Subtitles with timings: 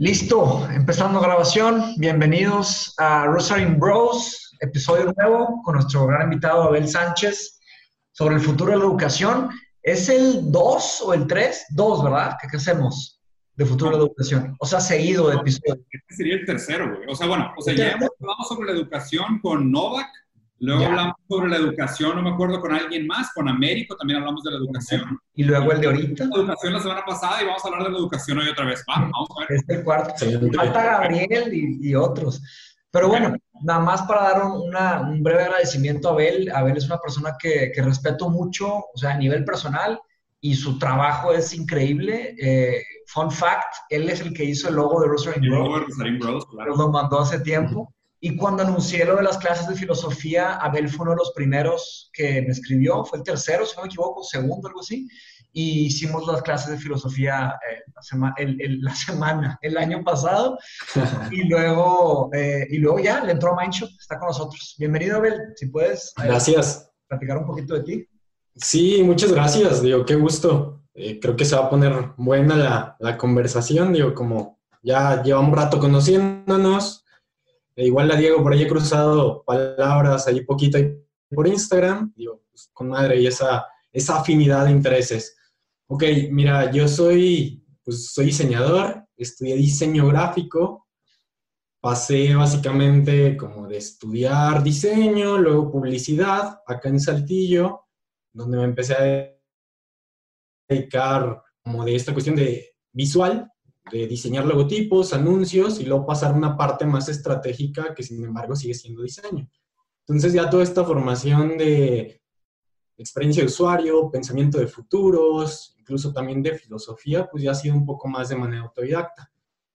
[0.00, 1.92] Listo, empezando grabación.
[1.98, 7.60] Bienvenidos a Rosary Bros, episodio nuevo con nuestro gran invitado Abel Sánchez
[8.10, 9.50] sobre el futuro de la educación.
[9.82, 11.66] ¿Es el 2 o el 3?
[11.72, 12.38] 2, ¿verdad?
[12.40, 13.20] ¿Qué, hacemos
[13.54, 14.56] de futuro de la educación?
[14.58, 15.84] O sea, seguido de episodio.
[15.90, 17.06] Este sería el tercero, güey.
[17.06, 20.08] O sea, bueno, o sea, ya hemos hablado sobre la educación con Novak,
[20.60, 24.42] Luego hablamos sobre la educación, no me acuerdo con alguien más, con Américo también hablamos
[24.44, 25.18] de la educación.
[25.34, 26.26] Y luego el de ahorita.
[26.26, 28.84] La educación la semana pasada y vamos a hablar de la educación hoy otra vez.
[28.86, 29.58] vamos a ver.
[29.58, 30.14] Este cuarto.
[30.54, 32.42] Falta Gabriel y, otros.
[32.90, 36.52] Pero bueno, nada más para dar un, breve agradecimiento a Abel.
[36.54, 39.98] Abel es una persona que, respeto mucho, o sea, a nivel personal,
[40.42, 42.34] y su trabajo es increíble.
[42.38, 46.44] Eh, fun fact, él es el que hizo el logo de Rosary Bros.
[46.50, 46.76] claro.
[46.76, 47.94] Lo mandó hace tiempo.
[48.22, 52.10] Y cuando anuncié lo de las clases de filosofía, Abel fue uno de los primeros
[52.12, 55.08] que me escribió, fue el tercero, si no me equivoco, segundo, algo así.
[55.52, 57.82] Y hicimos las clases de filosofía eh,
[58.18, 60.58] la, el, la, semana, el año pasado.
[61.30, 64.74] y, luego, eh, y luego ya le entró a Mindshop, está con nosotros.
[64.78, 66.12] Bienvenido, Abel, si puedes.
[66.18, 66.92] Eh, gracias.
[67.08, 68.08] Platicar un poquito de ti.
[68.54, 70.82] Sí, muchas gracias, digo, qué gusto.
[70.92, 75.56] creo que se va a poner buena la, la conversación, digo, como ya llevamos un
[75.56, 77.09] rato conociéndonos, e
[77.84, 80.78] igual la Diego por ahí he cruzado palabras ahí poquito
[81.30, 85.36] por Instagram, pues, con madre y esa, esa afinidad de intereses.
[85.86, 90.88] Ok, mira, yo soy, pues soy diseñador, estudié diseño gráfico,
[91.80, 97.86] pasé básicamente como de estudiar diseño, luego publicidad, acá en Saltillo,
[98.32, 99.36] donde me empecé a
[100.68, 103.50] dedicar como de esta cuestión de visual,
[103.90, 108.54] de diseñar logotipos, anuncios y luego pasar a una parte más estratégica que sin embargo
[108.56, 109.48] sigue siendo diseño.
[110.06, 112.20] Entonces ya toda esta formación de
[112.96, 117.86] experiencia de usuario, pensamiento de futuros, incluso también de filosofía, pues ya ha sido un
[117.86, 119.30] poco más de manera autodidacta.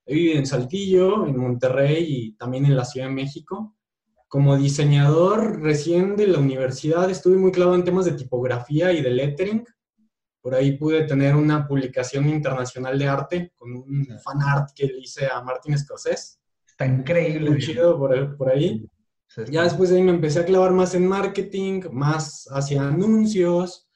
[0.06, 3.76] He vivido en Saltillo, en Monterrey y también en la Ciudad de México.
[4.28, 9.10] Como diseñador recién de la universidad estuve muy clavado en temas de tipografía y de
[9.10, 9.66] lettering,
[10.46, 15.00] por ahí pude tener una publicación internacional de arte con un fan art que le
[15.00, 16.38] hice a Martin Scorsese.
[16.64, 17.50] Está increíble.
[17.50, 18.88] Muy chido por, por ahí.
[19.50, 23.90] Ya después de ahí me empecé a clavar más en marketing, más hacia anuncios.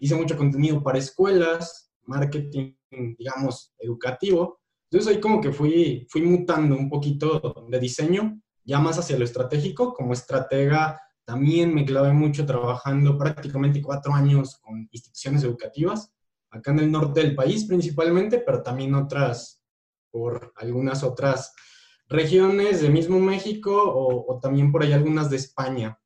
[0.00, 2.74] Hice mucho contenido para escuelas, marketing,
[3.16, 4.58] digamos, educativo.
[4.90, 9.24] Entonces ahí como que fui, fui mutando un poquito de diseño, ya más hacia lo
[9.24, 16.12] estratégico, como estratega también me clavé mucho trabajando prácticamente cuatro años con instituciones educativas,
[16.50, 19.62] acá en el norte del país principalmente, pero también otras,
[20.10, 21.54] por algunas otras
[22.08, 25.98] regiones de mismo México o, también por ahí algunas de España.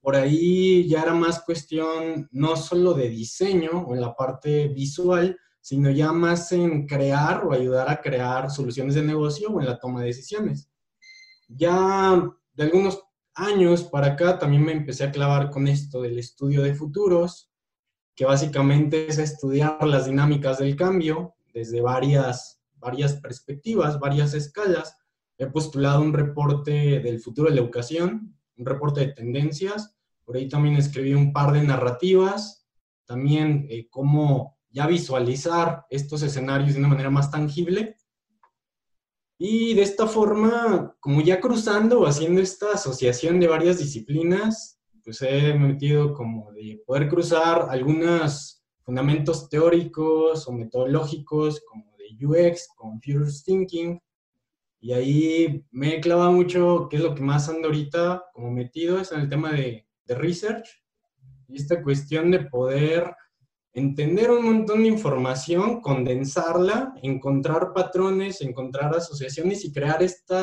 [0.00, 5.38] Por ahí ya era más cuestión no solo de diseño o en la parte visual,
[5.60, 9.78] sino ya más en crear o ayudar a crear soluciones de negocio o en la
[9.78, 10.70] toma de decisiones.
[11.48, 12.20] Ya
[12.54, 13.04] de algunos
[13.34, 17.50] años para acá también me empecé a clavar con esto del estudio de futuros,
[18.14, 24.96] que básicamente es estudiar las dinámicas del cambio desde varias, varias perspectivas, varias escalas.
[25.38, 29.96] He postulado un reporte del futuro de la educación, un reporte de tendencias.
[30.24, 32.66] Por ahí también escribí un par de narrativas,
[33.06, 37.96] también eh, cómo ya visualizar estos escenarios de una manera más tangible
[39.42, 45.22] y de esta forma, como ya cruzando o haciendo esta asociación de varias disciplinas, pues
[45.22, 53.00] he metido como de poder cruzar algunos fundamentos teóricos o metodológicos como de UX, con
[53.00, 53.98] Future Thinking,
[54.78, 59.00] y ahí me he clavado mucho, que es lo que más ando ahorita como metido,
[59.00, 60.68] es en el tema de, de research,
[61.48, 63.10] y esta cuestión de poder
[63.72, 70.34] entender un montón de información, condensarla, encontrar patrones, encontrar asociaciones y crear este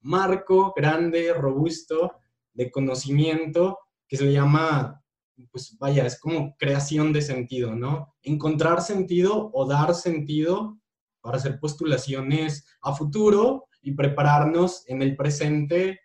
[0.00, 2.12] marco grande, robusto
[2.52, 5.02] de conocimiento que se le llama,
[5.50, 8.14] pues vaya, es como creación de sentido, ¿no?
[8.22, 10.78] Encontrar sentido o dar sentido
[11.20, 16.00] para hacer postulaciones a futuro y prepararnos en el presente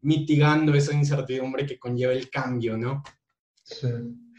[0.00, 3.02] mitigando esa incertidumbre que conlleva el cambio, ¿no?
[3.62, 3.88] Sí.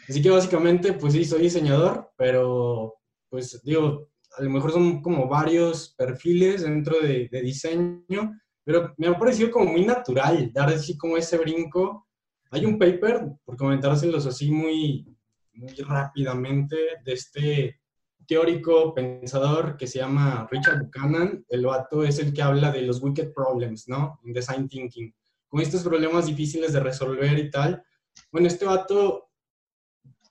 [0.10, 2.96] Así que básicamente, pues sí, soy diseñador, pero
[3.30, 8.36] pues digo, a lo mejor son como varios perfiles dentro de, diseño.
[8.64, 12.08] pero me ha parecido como muy natural dar así como ese brinco.
[12.50, 15.16] Hay un paper, por comentárselos así muy,
[15.54, 16.76] muy rápidamente,
[17.06, 17.80] de este
[18.28, 21.46] teórico, pensador que se llama Richard Buchanan.
[21.50, 24.20] El vato es el que habla de los wicked problems, ¿no?
[24.24, 25.14] En design thinking.
[25.48, 27.84] Con estos problemas difíciles de resolver y tal.
[28.32, 29.29] Bueno, este vato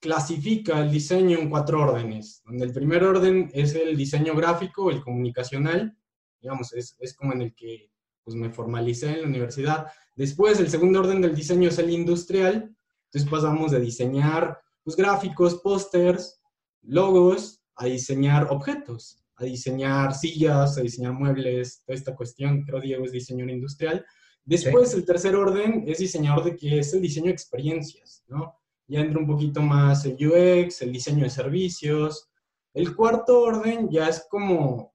[0.01, 5.03] clasifica el diseño en cuatro órdenes, donde el primer orden es el diseño gráfico, el
[5.03, 5.97] comunicacional,
[6.41, 7.91] digamos, es, es como en el que
[8.25, 9.87] pues, me formalicé en la universidad.
[10.15, 12.75] Después, el segundo orden del diseño es el industrial,
[13.07, 16.41] entonces pasamos de diseñar pues, gráficos, pósters,
[16.83, 23.05] logos, a diseñar objetos, a diseñar sillas, a diseñar muebles, toda esta cuestión, creo Diego
[23.05, 24.05] es diseñador industrial.
[24.45, 28.58] Después, el tercer orden es diseñador de que es el diseño de experiencias, ¿no?
[28.89, 32.31] Ya entra un poquito más el UX, el diseño de servicios.
[32.75, 34.95] El cuarto orden ya es como,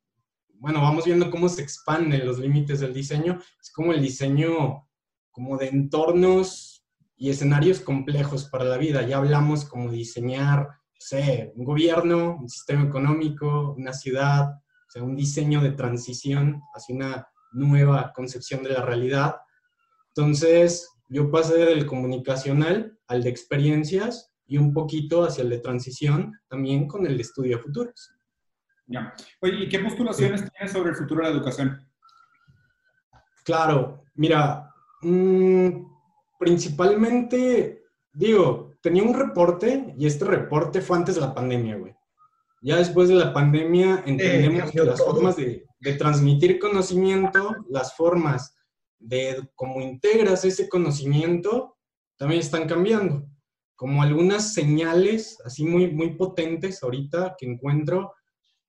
[0.55, 4.87] bueno, vamos viendo cómo se expanden los límites del diseño, es como el diseño
[5.31, 6.85] como de entornos
[7.15, 9.07] y escenarios complejos para la vida.
[9.07, 14.55] Ya hablamos como diseñar, no sé, un gobierno, un sistema económico, una ciudad,
[14.93, 19.37] sea, un diseño de transición hacia una nueva concepción de la realidad.
[20.15, 26.33] Entonces, yo pasé del comunicacional al de experiencias y un poquito hacia el de transición,
[26.47, 28.11] también con el estudio de futuros.
[28.87, 29.13] Ya.
[29.41, 31.87] Oye, ¿y qué postulaciones tienes sobre el futuro de la educación?
[33.45, 34.69] Claro, mira,
[35.01, 35.69] mm,
[36.39, 37.83] principalmente,
[38.13, 41.95] digo, tenía un reporte y este reporte fue antes de la pandemia, güey.
[42.61, 48.55] Ya después de la pandemia entendemos que las formas de, de transmitir conocimiento, las formas
[48.99, 51.72] de cómo integras ese conocimiento,
[52.17, 53.27] también están cambiando.
[53.75, 58.13] Como algunas señales así muy, muy potentes ahorita que encuentro,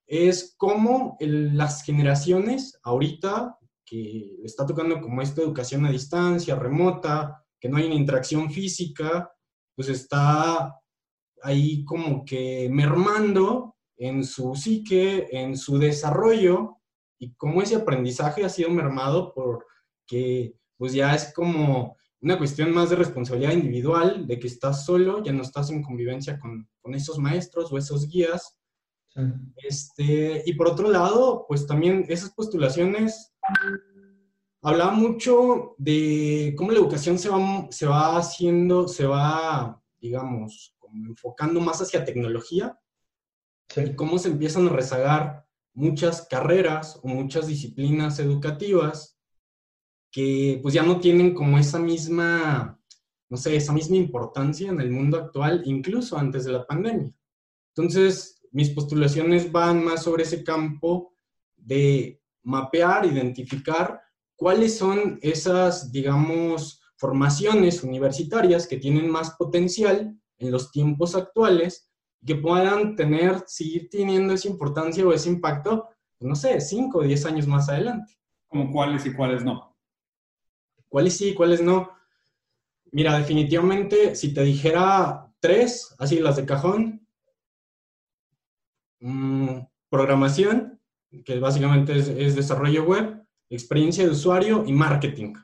[0.06, 7.68] es cómo las generaciones ahorita que está tocando como esta educación a distancia, remota, que
[7.68, 9.30] no hay una interacción física,
[9.74, 10.74] pues está
[11.42, 16.78] ahí como que mermando en su psique, en su desarrollo,
[17.18, 19.66] y cómo ese aprendizaje ha sido mermado por
[20.06, 25.22] que pues ya es como una cuestión más de responsabilidad individual, de que estás solo,
[25.22, 28.58] ya no estás en convivencia con, con esos maestros o esos guías.
[29.56, 33.34] Este, y por otro lado, pues también esas postulaciones
[34.62, 41.06] hablaba mucho de cómo la educación se va, se va haciendo, se va, digamos, como
[41.06, 42.78] enfocando más hacia tecnología,
[43.76, 49.13] y cómo se empiezan a rezagar muchas carreras o muchas disciplinas educativas
[50.14, 52.80] que pues ya no tienen como esa misma,
[53.28, 57.12] no sé, esa misma importancia en el mundo actual, incluso antes de la pandemia.
[57.74, 61.16] Entonces, mis postulaciones van más sobre ese campo
[61.56, 64.02] de mapear, identificar
[64.36, 71.90] cuáles son esas, digamos, formaciones universitarias que tienen más potencial en los tiempos actuales
[72.24, 75.88] que puedan tener, seguir teniendo esa importancia o ese impacto,
[76.20, 78.16] no sé, 5 o 10 años más adelante.
[78.46, 79.73] ¿Como cuáles y cuáles no?
[80.94, 81.90] ¿Cuáles sí, cuáles no?
[82.92, 87.08] Mira, definitivamente, si te dijera tres, así las de cajón,
[89.00, 89.58] mm,
[89.90, 90.80] programación,
[91.24, 95.34] que básicamente es, desarrollo web, experiencia de usuario y marketing.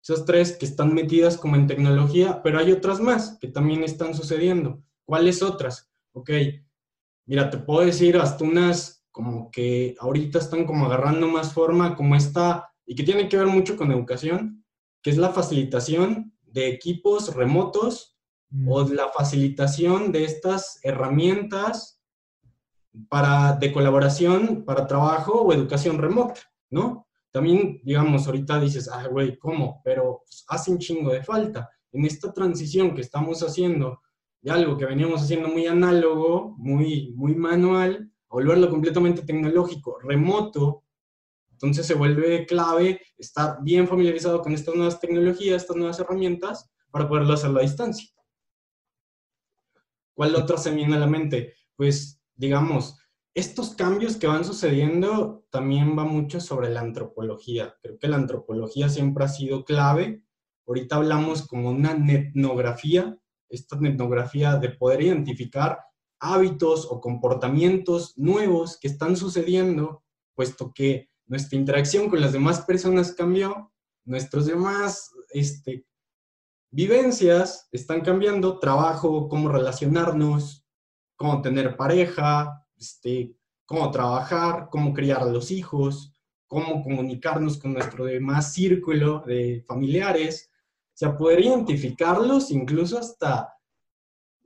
[0.00, 4.14] Esas tres que están metidas como en tecnología, pero hay otras más que también están
[4.14, 4.80] sucediendo.
[5.04, 5.90] ¿Cuáles otras?
[6.12, 6.30] Ok,
[7.26, 12.14] mira, te puedo decir hasta unas como que ahorita están como agarrando más forma, como
[12.14, 14.64] esta, y que tiene que ver mucho con educación,
[15.02, 18.18] que es la facilitación de equipos remotos
[18.66, 18.92] o mm.
[18.92, 22.02] la facilitación de estas herramientas
[23.08, 26.40] para, de colaboración para trabajo o educación remota,
[26.70, 27.06] ¿no?
[27.30, 29.80] También, digamos, ahorita dices, ah, güey, ¿cómo?
[29.84, 31.68] Pero pues, hace un chingo de falta.
[31.92, 34.00] En esta transición que estamos haciendo
[34.40, 40.84] de algo que veníamos haciendo muy análogo, muy, muy manual, a volverlo completamente tecnológico, remoto,
[41.58, 47.08] entonces se vuelve clave estar bien familiarizado con estas nuevas tecnologías, estas nuevas herramientas, para
[47.08, 48.08] poderlo hacer a distancia.
[50.14, 51.54] ¿Cuál otra se viene a la mente?
[51.74, 52.96] Pues, digamos,
[53.34, 57.74] estos cambios que van sucediendo también va mucho sobre la antropología.
[57.82, 60.22] Creo que la antropología siempre ha sido clave.
[60.64, 65.80] Ahorita hablamos como una etnografía, esta etnografía de poder identificar
[66.20, 70.04] hábitos o comportamientos nuevos que están sucediendo,
[70.36, 73.72] puesto que nuestra interacción con las demás personas cambió,
[74.04, 75.86] nuestros demás este,
[76.70, 80.66] vivencias están cambiando, trabajo, cómo relacionarnos,
[81.16, 86.14] cómo tener pareja, este, cómo trabajar, cómo criar a los hijos.
[86.48, 93.54] cómo comunicarnos con nuestro demás círculo de familiares, o sea, poder identificarlos, incluso hasta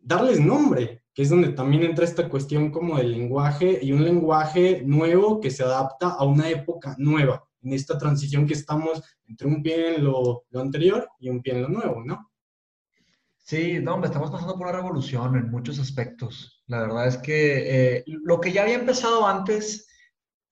[0.03, 4.83] darles nombre, que es donde también entra esta cuestión como del lenguaje y un lenguaje
[4.85, 9.63] nuevo que se adapta a una época nueva, en esta transición que estamos entre un
[9.63, 12.33] pie en lo, lo anterior y un pie en lo nuevo, ¿no?
[13.45, 16.63] Sí, no, estamos pasando por una revolución en muchos aspectos.
[16.69, 19.89] La verdad es que eh, lo que ya había empezado antes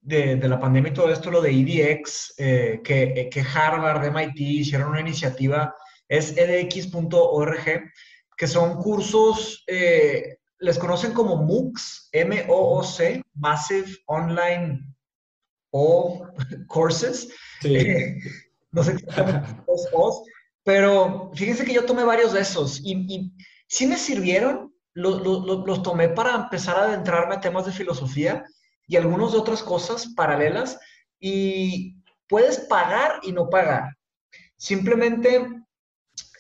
[0.01, 4.41] de, la pandemia y todo esto, lo de EDX, eh, que, eh, que, Harvard, MIT
[4.41, 5.75] hicieron una iniciativa,
[6.09, 7.93] es edx.org,
[8.37, 9.65] que son cursos,
[10.61, 14.85] les conocen como MOOCs, M-O-O-C, Massive Online
[15.73, 16.27] o
[16.69, 17.29] Courses.
[17.61, 17.77] Sí.
[18.73, 19.05] no sé qué
[19.67, 20.23] los
[20.63, 23.33] pero fíjense que yo tomé varios de esos y, y
[23.67, 28.45] sí me sirvieron, los, los, tomé para empezar a adentrarme a temas de filosofía
[28.87, 30.79] y algunas de otras cosas paralelas
[31.19, 31.97] y
[32.29, 33.97] puedes pagar y no pagar.
[34.57, 35.47] Simplemente,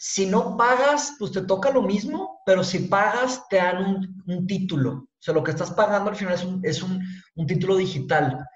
[0.02, 4.92] si no pagas, pues te toca lo mismo, pero si pagas, te dan un, título.
[4.92, 7.04] O sea, lo que estás pagando al final es un, es un,
[7.34, 8.46] un título digital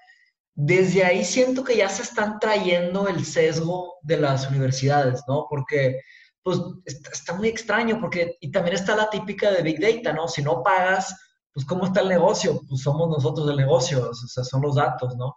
[0.55, 5.47] desde ahí siento que ya se están trayendo el sesgo de las universidades, ¿no?
[5.49, 5.99] Porque,
[6.41, 10.29] pues, está, muy extraño, porque, y también está la típica de Big Data, ¿no?
[10.29, 11.13] Si no pagas,
[11.53, 12.61] pues, ¿cómo está el negocio?
[12.69, 15.35] Pues somos nosotros el negocio, o sea, son los datos, ¿no?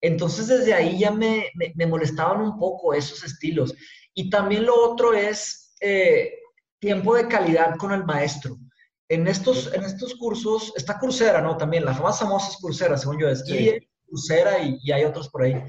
[0.00, 3.74] Entonces, desde ahí ya me, me, molestaban un poco esos estilos.
[4.14, 6.34] Y también lo otro es eh,
[6.78, 8.58] tiempo de calidad con el maestro.
[9.08, 11.56] En estos, en estos cursos, está Coursera, ¿no?
[11.56, 13.44] También, la más famosa es Coursera, según yo es.
[13.46, 13.88] Sí
[14.82, 15.62] y, hay otros por ahí.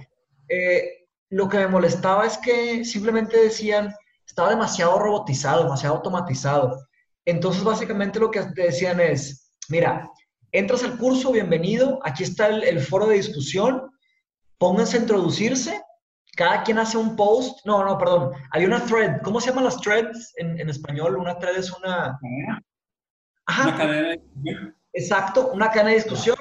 [0.49, 3.93] Eh, lo que me molestaba es que simplemente decían,
[4.25, 6.87] estaba demasiado robotizado, demasiado automatizado.
[7.25, 10.09] Entonces, básicamente lo que te decían es, mira,
[10.51, 13.89] entras al curso, bienvenido, aquí está el, foro de discusión,
[14.57, 15.81] pónganse a introducirse,
[16.35, 19.79] cada quien hace un post, no, no, perdón, hay una thread, ¿cómo se llaman las
[19.79, 21.17] threads en, en español?
[21.17, 22.19] Una thread es una...
[23.45, 23.63] Ajá.
[23.67, 24.75] Una cadena de discusión.
[24.93, 26.37] Exacto, una cadena de discusión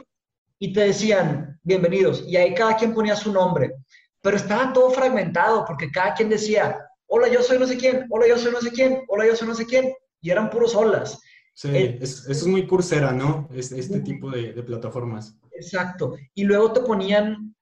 [0.58, 3.74] y te decían, bienvenidos, y ahí cada quien ponía su nombre,
[4.20, 8.28] pero estaba todo fragmentado porque cada quien decía, hola, yo soy no sé quién, hola,
[8.28, 11.20] yo soy no sé quién, hola, yo soy no sé quién, y eran puros olas.
[11.54, 13.48] Sí, eh, eso es muy cursera, ¿no?
[13.52, 15.36] Este, este tipo de, de, plataformas.
[15.50, 16.14] Exacto.
[16.34, 17.54] Y luego te ponían,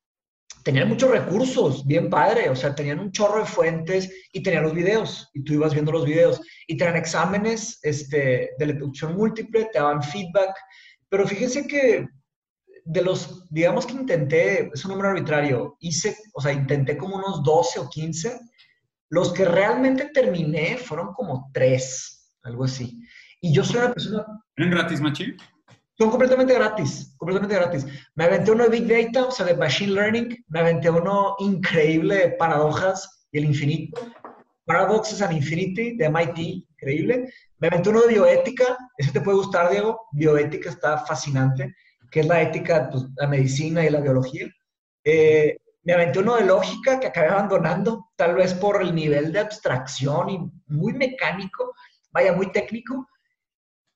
[0.62, 4.74] tenían muchos recursos, bien padre, o sea, tenían un chorro de fuentes y tenían los
[4.74, 9.78] videos, y tú ibas viendo los videos, y tenían exámenes este, de lectura múltiple, te
[9.78, 10.54] daban feedback,
[11.08, 12.06] pero fíjense que
[12.84, 17.42] de los, digamos que intenté, es un número arbitrario, hice, o sea, intenté como unos
[17.42, 18.40] 12 o 15.
[19.10, 23.00] Los que realmente terminé fueron como 3, algo así.
[23.40, 24.26] Y yo soy una persona...
[24.56, 25.36] ¿Eran gratis, Machi?
[26.00, 27.86] Son completamente gratis, completamente gratis.
[28.14, 30.44] Me aventé uno de Big Data, o sea, de Machine Learning.
[30.48, 34.00] Me aventé uno increíble de paradojas y el infinito.
[34.64, 37.30] Paradoxes and Infinity de MIT, increíble.
[37.58, 40.00] Me aventé uno de bioética, ese te puede gustar, Diego.
[40.12, 41.74] Bioética está fascinante
[42.10, 44.48] que es la ética, pues, la medicina y la biología.
[45.04, 49.40] Eh, me aventé uno de lógica que acabé abandonando, tal vez por el nivel de
[49.40, 51.74] abstracción y muy mecánico,
[52.10, 53.06] vaya, muy técnico.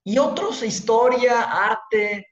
[0.04, 2.26] Y otros, historia, arte,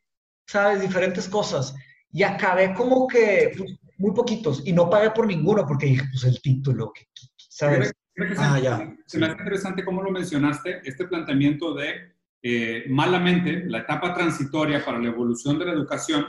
[0.46, 0.80] ¿sabes?
[0.80, 1.74] Diferentes cosas.
[2.12, 6.24] Y acabé como que pues, muy poquitos y no pagué por ninguno porque dije, pues
[6.24, 6.92] el título,
[7.36, 7.92] ¿sabes?
[8.38, 8.94] ah, ya.
[9.06, 12.12] Se me hace interesante cómo lo mencionaste, este planteamiento de
[12.42, 16.26] eh, malamente, la etapa transitoria para la evolución de la educación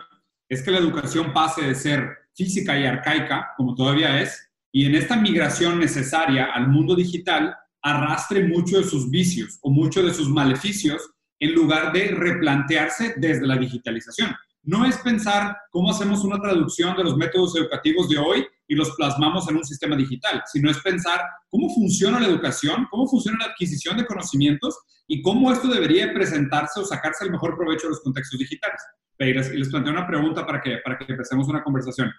[0.48, 4.96] es que la educación pase de ser física y arcaica, como todavía es, y en
[4.96, 10.30] esta migración necesaria al mundo digital arrastre mucho de sus vicios o mucho de sus
[10.30, 14.34] maleficios en lugar de replantearse desde la digitalización
[14.64, 18.92] no es pensar cómo hacemos una traducción de los métodos educativos de hoy y los
[18.96, 21.20] plasmamos en un sistema digital, sino es pensar
[21.50, 26.80] cómo funciona la educación, cómo funciona la adquisición de conocimientos y cómo esto debería presentarse
[26.80, 28.82] o sacarse el mejor provecho de los contextos digitales.
[29.20, 32.10] Y les, les planteo una pregunta para que, para que empecemos una conversación.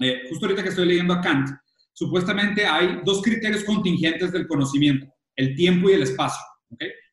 [0.00, 1.50] Eh, justo ahorita que estoy leyendo a Kant,
[1.92, 5.06] supuestamente hay dos criterios contingentes del conocimiento,
[5.36, 6.44] el tiempo y el espacio,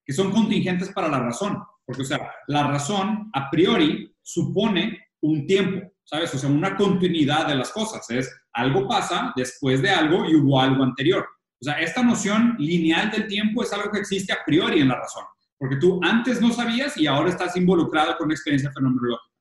[0.06, 1.58] que son contingentes para la razón.
[1.86, 6.34] Porque, o sea, la razón a priori supone un tiempo, ¿sabes?
[6.34, 8.10] O sea, una continuidad de las cosas.
[8.10, 11.26] Es algo pasa después de algo y hubo algo anterior.
[11.62, 15.00] O sea, esta noción lineal del tiempo es algo que existe a priori en la
[15.00, 15.24] razón,
[15.58, 19.32] porque tú antes no sabías y ahora estás involucrado con una experiencia fenomenológica.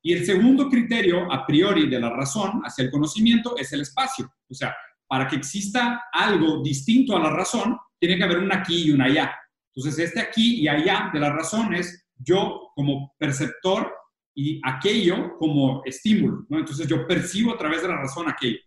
[0.00, 4.32] Y el segundo criterio a priori de la razón hacia el conocimiento es el espacio.
[4.48, 4.72] O sea,
[5.08, 9.00] para que exista algo distinto a la razón, tiene que haber un aquí y un
[9.00, 9.34] allá.
[9.74, 13.92] Entonces, este aquí y allá de la razón es yo como perceptor
[14.34, 16.58] y aquello como estímulo, ¿no?
[16.58, 18.58] Entonces yo percibo a través de la razón aquello.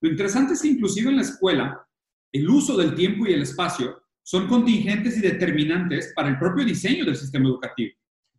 [0.00, 1.86] Lo interesante es que inclusive en la escuela,
[2.32, 7.04] el uso del tiempo y el espacio son contingentes y determinantes para el propio diseño
[7.04, 7.92] del sistema educativo.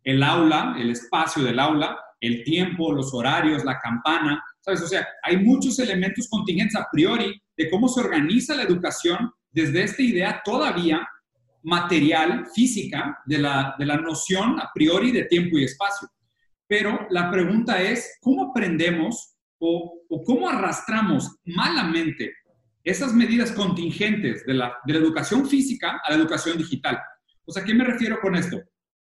[0.04, 4.82] El aula, el espacio del aula, el tiempo, los horarios, la campana, ¿sabes?
[4.82, 9.84] O sea, hay muchos elementos contingentes a priori de cómo se organiza la educación desde
[9.84, 11.06] esta idea todavía
[11.66, 16.08] material, física, de la, de la noción a priori de tiempo y espacio.
[16.68, 22.32] Pero la pregunta es, ¿cómo aprendemos o, o cómo arrastramos malamente
[22.84, 27.00] esas medidas contingentes de la, de la educación física a la educación digital?
[27.44, 28.62] O sea, ¿qué me refiero con esto?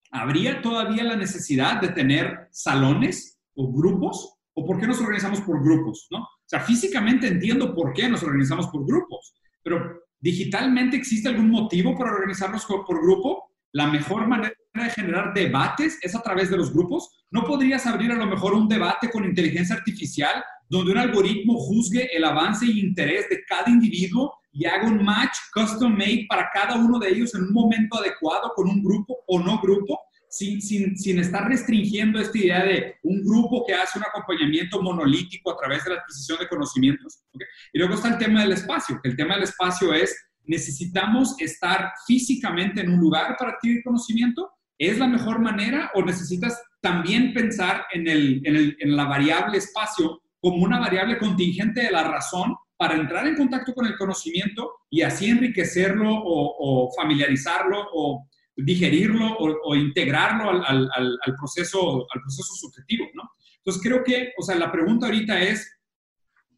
[0.09, 4.37] ¿Habría todavía la necesidad de tener salones o grupos?
[4.55, 6.07] ¿O por qué nos organizamos por grupos?
[6.09, 6.23] ¿no?
[6.23, 11.97] O sea, físicamente entiendo por qué nos organizamos por grupos, pero digitalmente existe algún motivo
[11.97, 13.51] para organizarnos por grupo?
[13.71, 17.09] La mejor manera de generar debates es a través de los grupos.
[17.31, 22.15] ¿No podrías abrir a lo mejor un debate con inteligencia artificial donde un algoritmo juzgue
[22.15, 26.75] el avance y interés de cada individuo y haga un match custom made para cada
[26.75, 29.99] uno de ellos en un momento adecuado con un grupo o no grupo?
[30.29, 35.51] Sin, sin, sin, estar restringiendo esta idea de un grupo que hace un acompañamiento monolítico
[35.51, 37.23] a través de la adquisición de conocimientos.
[37.73, 40.15] Y luego está el tema del espacio, el tema del espacio es
[40.49, 44.49] ¿Necesitamos estar físicamente en un lugar para adquirir conocimiento?
[44.79, 50.63] ¿Es la mejor manera o necesitas también pensar en, el, en, la variable espacio como
[50.63, 55.29] una variable contingente de la razón para entrar en contacto con el conocimiento y así
[55.29, 58.27] enriquecerlo o, familiarizarlo o
[58.63, 63.23] digerirlo o, integrarlo al, al, proceso, al proceso subjetivo, ¿no?
[63.57, 65.79] Entonces creo que, o sea, la pregunta ahorita es,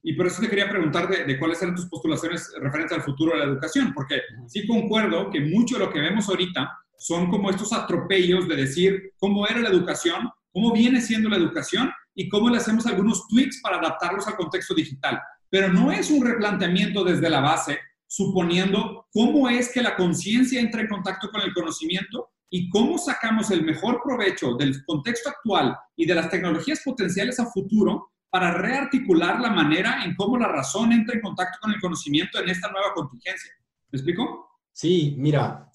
[0.03, 3.39] y por eso te quería preguntar de, cuáles eran tus postulaciones referentes al futuro de
[3.39, 7.73] la educación, porque sí concuerdo que mucho de lo que vemos ahorita son como estos
[7.73, 12.57] atropellos de decir cómo era la educación, cómo viene siendo la educación y cómo le
[12.57, 15.19] hacemos algunos tweaks para adaptarlos al contexto digital.
[15.49, 17.79] Pero no es un replanteamiento desde la base,
[18.11, 23.51] suponiendo cómo es que la conciencia entra en contacto con el conocimiento y cómo sacamos
[23.51, 29.39] el mejor provecho del contexto actual y de las tecnologías potenciales a futuro para rearticular
[29.39, 32.93] la manera en cómo la razón entra en contacto con el conocimiento en esta nueva
[32.93, 33.49] contingencia.
[33.89, 34.59] ¿Me explico?
[34.73, 35.71] Sí, mira,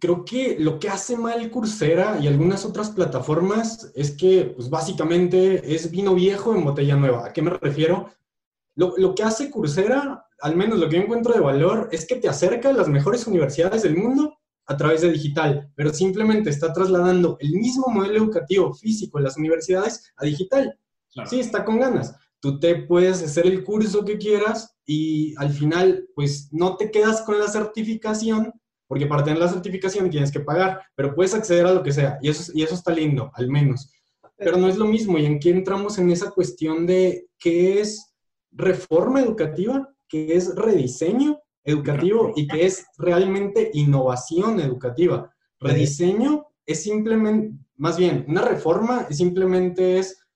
[0.00, 5.74] creo que lo que hace mal Coursera y algunas otras plataformas es que, pues básicamente,
[5.74, 7.26] es vino viejo en botella nueva.
[7.26, 8.08] ¿A qué me refiero?
[8.76, 12.16] Lo, lo, que hace Coursera, al menos lo que yo encuentro de valor, es que
[12.16, 16.72] te acerca a las mejores universidades del mundo a través de digital, pero simplemente está
[16.72, 20.78] trasladando el mismo modelo educativo físico en las universidades a digital.
[21.24, 22.14] Sí, está con ganas.
[22.40, 27.22] Tú te puedes hacer el curso que quieras y al final, pues no te quedas
[27.22, 28.52] con la certificación,
[28.86, 32.18] porque para tener la certificación tienes que pagar, pero puedes acceder a lo que sea
[32.20, 33.90] y eso, y eso está lindo, al menos.
[34.36, 35.16] Pero no es lo mismo.
[35.16, 38.14] ¿Y en qué entramos en esa cuestión de qué es
[38.56, 45.32] reforma educativa, qué es rediseño educativo y qué es realmente innovación educativa?
[45.60, 50.26] Rediseño es simplemente, más bien, una reforma simplemente es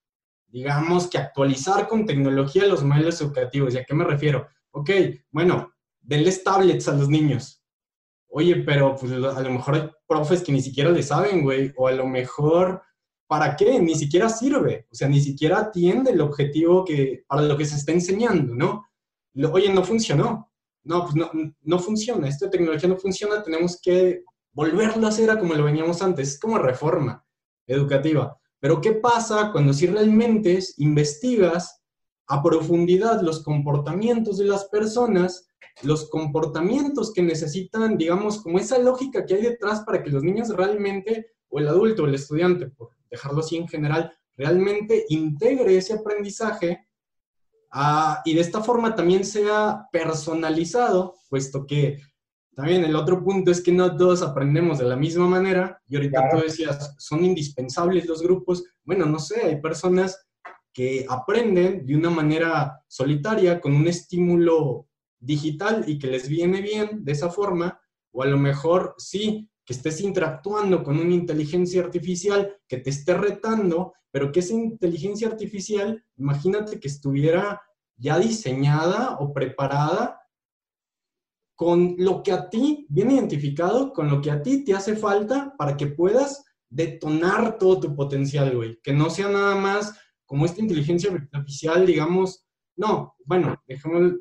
[0.50, 3.74] digamos que actualizar con tecnología los modelos educativos.
[3.74, 4.48] ¿Y a qué me refiero?
[4.72, 4.90] Ok,
[5.30, 7.62] bueno, denles tablets a los niños.
[8.28, 11.88] Oye, pero pues a lo mejor hay profes que ni siquiera le saben, güey, o
[11.88, 12.83] a lo mejor,
[13.30, 13.78] ¿para qué?
[13.78, 17.76] Ni siquiera sirve, o sea, ni siquiera atiende el objetivo que, para lo que se
[17.76, 18.84] está enseñando, ¿no?
[19.52, 20.50] Oye, no funcionó.
[20.82, 25.38] No, pues no, no funciona, esta tecnología no funciona, tenemos que volverlo a hacer a
[25.38, 27.24] como lo veníamos antes, es como reforma
[27.68, 28.36] educativa.
[28.58, 31.82] Pero ¿qué pasa cuando si realmente investigas
[32.26, 35.46] a profundidad los comportamientos de las personas,
[35.82, 40.48] los comportamientos que necesitan, digamos, como esa lógica que hay detrás para que los niños
[40.48, 45.94] realmente, o el adulto, o el estudiante, por dejarlo así en general, realmente integre ese
[45.94, 46.87] aprendizaje
[47.73, 51.99] ah, y de esta forma también sea personalizado, puesto que
[52.61, 55.81] también el otro punto es que no todos aprendemos de la misma manera.
[55.88, 58.64] Y ahorita tú decías, son indispensables los grupos.
[58.85, 60.27] Bueno, no sé, hay personas
[60.73, 64.87] que aprenden de una manera solitaria, con un estímulo
[65.18, 67.81] digital y que les viene bien de esa forma.
[68.12, 73.14] O a lo mejor sí, que estés interactuando con una inteligencia artificial que te esté
[73.14, 77.62] retando, pero que esa inteligencia artificial, imagínate que estuviera
[77.96, 80.20] ya diseñada o preparada
[81.54, 85.54] con lo que a ti viene identificado, con lo que a ti te hace falta
[85.56, 88.80] para que puedas detonar todo tu potencial, güey.
[88.83, 94.14] Que no sea nada más como esta inteligencia artificial, digamos, no, bueno, dejemos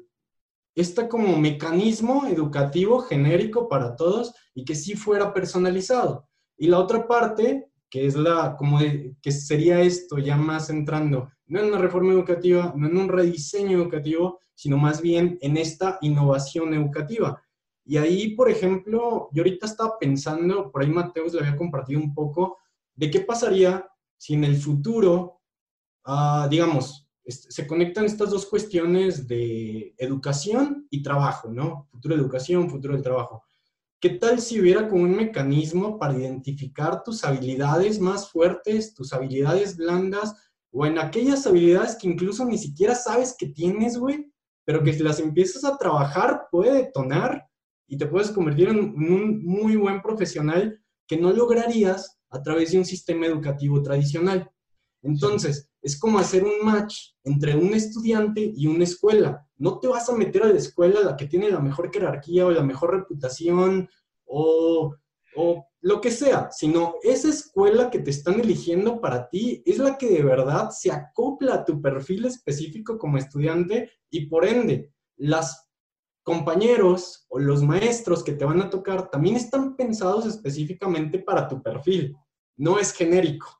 [0.79, 6.27] este como mecanismo educativo genérico para todos y que sí fuera personalizado.
[6.57, 8.79] Y la otra parte, que es la, como
[9.21, 13.77] que sería esto, ya más entrando, no en una reforma educativa, no en un rediseño
[13.77, 17.41] educativo, sino más bien en esta innovación educativa.
[17.85, 22.13] Y ahí, por ejemplo, yo ahorita estaba pensando, por ahí Mateus le había compartido un
[22.13, 22.57] poco,
[22.93, 23.85] de qué pasaría
[24.17, 25.41] si en el futuro,
[26.05, 31.87] ah, digamos, se conectan estas dos cuestiones de educación y trabajo, ¿no?
[31.91, 33.43] Futuro de educación, futuro del trabajo.
[33.99, 39.75] ¿Qué tal si hubiera como un mecanismo para identificar tus habilidades más fuertes, tus habilidades
[39.75, 40.35] blandas,
[40.71, 44.31] o en aquellas habilidades que incluso ni siquiera sabes que tienes, güey,
[44.65, 47.47] pero que si las empiezas a trabajar puede detonar
[47.87, 52.77] y te puedes convertir en un muy buen profesional que no lograrías a través de
[52.77, 54.49] un sistema educativo tradicional.
[55.01, 59.47] Entonces, es como hacer un match entre un estudiante y una escuela.
[59.57, 62.51] No te vas a meter a la escuela la que tiene la mejor jerarquía o
[62.51, 63.89] la mejor reputación
[64.25, 64.95] o,
[65.35, 69.97] o lo que sea, sino esa escuela que te están eligiendo para ti es la
[69.97, 75.69] que de verdad se acopla a tu perfil específico como estudiante y por ende, las
[76.23, 81.61] compañeros o los maestros que te van a tocar también están pensados específicamente para tu
[81.61, 82.15] perfil,
[82.57, 83.58] no es genérico.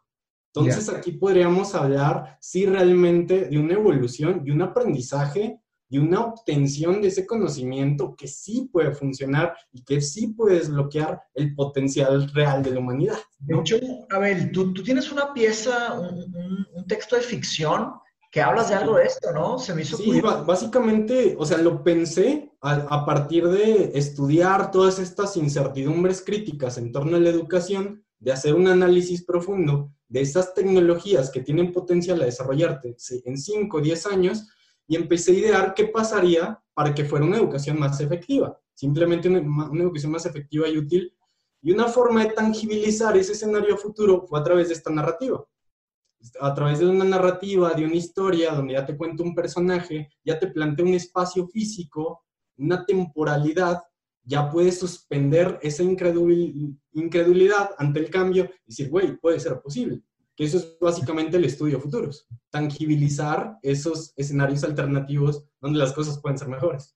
[0.60, 7.02] Entonces aquí podríamos hablar, sí, realmente de una evolución y un aprendizaje y una obtención
[7.02, 12.62] de ese conocimiento que sí puede funcionar y que sí puede desbloquear el potencial real
[12.62, 13.18] de la humanidad.
[13.40, 13.78] De hecho,
[14.12, 17.94] Abel, tú, tú tienes una pieza, un, un, texto de ficción
[18.32, 19.58] que hablas de algo de esto, ¿no?
[19.58, 25.00] Se me hizo Sí, básicamente, o sea, lo pensé a, a partir de estudiar todas
[25.00, 30.54] estas incertidumbres críticas en torno a la educación, de hacer un análisis profundo de esas
[30.54, 34.48] tecnologías que tienen potencial a desarrollarte en 5 o 10 años
[34.88, 39.84] y empecé a idear qué pasaría para que fuera una educación más efectiva, simplemente una,
[39.84, 41.16] educación más efectiva y útil.
[41.62, 45.46] Y una forma de tangibilizar ese escenario futuro fue a través de esta narrativa.
[46.42, 50.40] A través de una narrativa, de una historia, donde ya te cuento un personaje, ya
[50.40, 52.26] te planteo un espacio físico,
[52.58, 53.84] una temporalidad,
[54.30, 60.04] ya puedes suspender esa incredulidad ante el cambio y decir, güey, puede ser posible
[60.40, 66.38] que eso es básicamente el estudio futuros, tangibilizar esos escenarios alternativos donde las cosas pueden
[66.38, 66.96] ser mejores.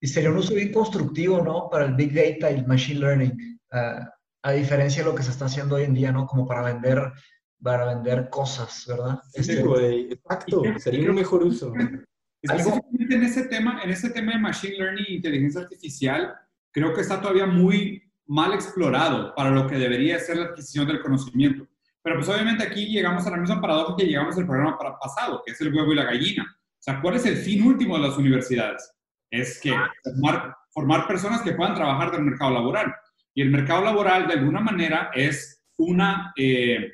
[0.00, 1.68] Y sería un uso bien constructivo, ¿no?
[1.70, 4.04] Para el Big Data y el Machine Learning, uh,
[4.42, 6.26] a diferencia de lo que se está haciendo hoy en día, ¿no?
[6.26, 7.12] Como para vender,
[7.62, 9.20] para vender cosas, ¿verdad?
[9.32, 11.72] Sí, este, güey, exacto, sería un mejor uso.
[12.42, 16.34] Específicamente en ese tema, en ese tema de Machine Learning e inteligencia artificial,
[16.74, 21.00] creo que está todavía muy mal explorado para lo que debería ser la adquisición del
[21.00, 21.66] conocimiento.
[22.02, 25.52] Pero pues obviamente aquí llegamos a la misma paradoja que llegamos al programa pasado, que
[25.52, 26.44] es el huevo y la gallina.
[26.52, 28.92] O sea, ¿cuál es el fin último de las universidades?
[29.30, 32.94] Es que formar, formar personas que puedan trabajar del mercado laboral.
[33.32, 36.92] Y el mercado laboral, de alguna manera, es una eh,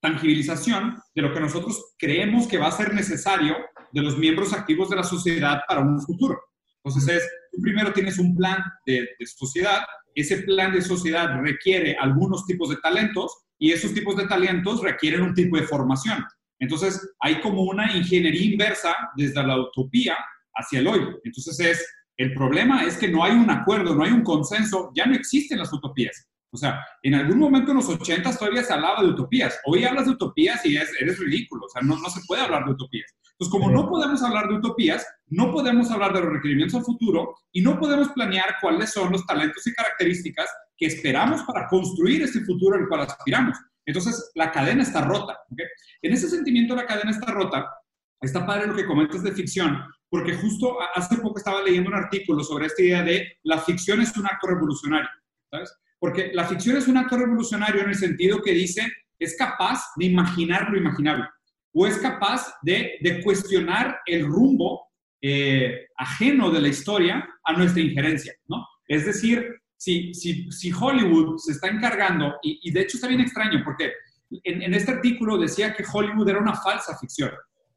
[0.00, 3.56] tangibilización de lo que nosotros creemos que va a ser necesario
[3.92, 6.40] de los miembros activos de la sociedad para un futuro.
[6.82, 9.82] Entonces, es, tú primero tienes un plan de, de sociedad,
[10.14, 15.22] ese plan de sociedad requiere algunos tipos de talentos y esos tipos de talentos requieren
[15.22, 16.24] un tipo de formación.
[16.58, 20.16] Entonces, hay como una ingeniería inversa desde la utopía
[20.54, 21.00] hacia el hoy.
[21.24, 21.86] Entonces, es,
[22.16, 25.58] el problema es que no hay un acuerdo, no hay un consenso, ya no existen
[25.58, 26.28] las utopías.
[26.54, 29.58] O sea, en algún momento en los 80 todavía se hablaba de utopías.
[29.64, 31.64] Hoy hablas de utopías y es, eres ridículo.
[31.64, 33.10] O sea, no, no se puede hablar de utopías.
[33.32, 37.34] Entonces, como no podemos hablar de utopías, no podemos hablar de los requerimientos al futuro
[37.52, 42.40] y no podemos planear cuáles son los talentos y características que esperamos para construir este
[42.40, 43.56] futuro al cual aspiramos.
[43.86, 45.38] Entonces, la cadena está rota.
[46.02, 47.66] En ese sentimiento, la cadena está rota.
[48.20, 52.44] Está padre lo que comentas de ficción, porque justo hace poco estaba leyendo un artículo
[52.44, 55.08] sobre esta idea de la ficción es un acto revolucionario,
[55.50, 55.74] ¿sabes?
[56.02, 60.06] Porque la ficción es un acto revolucionario en el sentido que dice, es capaz de
[60.06, 61.26] imaginar lo imaginable,
[61.72, 64.88] o es capaz de, cuestionar el rumbo
[65.20, 68.66] eh, ajeno de la historia a nuestra injerencia, ¿no?
[68.88, 73.62] Es decir, si, si, si Hollywood se está encargando, y, de hecho está bien extraño,
[73.64, 73.92] porque
[74.42, 77.30] en, este artículo decía que Hollywood era una falsa ficción.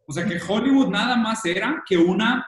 [0.08, 2.44] O sea, que Hollywood nada más era que una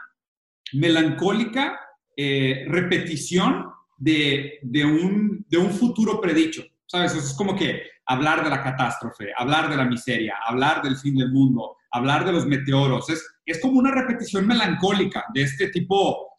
[0.73, 1.79] melancólica
[2.15, 6.63] eh, repetición de, de, un, de un futuro predicho.
[6.89, 7.15] ¿Sabes?
[7.15, 11.33] es como que hablar de la catástrofe, hablar de la miseria, hablar del fin del
[11.33, 13.09] mundo, hablar de los meteoros.
[13.09, 16.31] Es, es como una repetición melancólica de este tipo,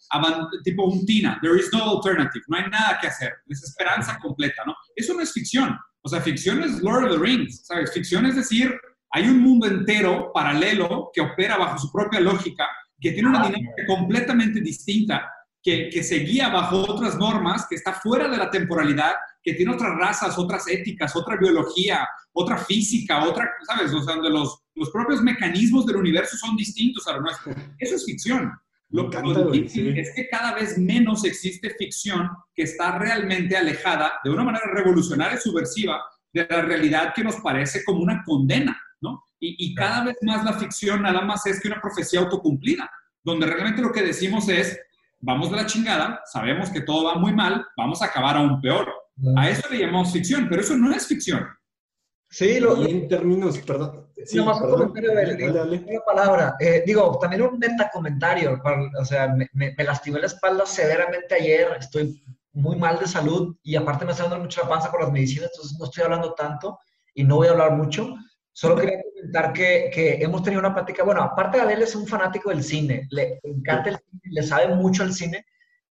[0.65, 1.39] tipo un Tina.
[1.43, 2.45] There is no alternative.
[2.49, 3.35] No hay nada que hacer.
[3.49, 4.75] Es esperanza completa, ¿no?
[4.97, 5.77] Eso no es ficción.
[6.03, 7.93] O sea, ficción es Lord of the Rings, ¿sabes?
[7.93, 8.75] Ficción es decir,
[9.11, 12.67] hay un mundo entero paralelo que opera bajo su propia lógica,
[13.01, 15.31] que tiene una dinámica completamente distinta,
[15.69, 19.75] que, que se guía bajo otras normas, que está fuera de la temporalidad, que tiene
[19.75, 23.93] otras razas, otras éticas, otra biología, otra física, otra, ¿sabes?
[23.93, 27.53] O sea, donde los, los propios mecanismos del universo son distintos a lo nuestro.
[27.79, 28.51] Eso es ficción.
[28.89, 29.21] Lo que
[29.53, 34.65] difícil es que cada vez menos existe ficción que está realmente alejada de una manera
[34.73, 36.01] revolucionaria y subversiva
[36.33, 39.23] de la realidad que nos parece como una condena, ¿no?
[39.39, 42.91] Y, y cada vez más la ficción nada más es que una profecía autocumplida,
[43.23, 44.79] donde realmente lo que decimos es,
[45.21, 48.93] vamos de la chingada, sabemos que todo va muy mal, vamos a acabar aún peor.
[49.37, 51.47] A eso le llamamos ficción, pero eso no es ficción.
[52.31, 54.07] Sí, lo, en términos, perdón.
[54.25, 56.57] Sí, más un comentario de una palabra.
[56.61, 58.61] Eh, digo, también un meta comentario.
[59.01, 61.69] o sea, me, me, lastimé la espalda severamente ayer.
[61.81, 65.13] Estoy muy mal de salud y aparte me está dando mucho la panza por las
[65.13, 66.79] medicinas, entonces no estoy hablando tanto
[67.15, 68.15] y no voy a hablar mucho.
[68.61, 71.05] Solo quería comentar que, que hemos tenido una plática.
[71.05, 73.07] Bueno, aparte de Abel, es un fanático del cine.
[73.11, 75.47] Le encanta el cine, le sabe mucho el cine.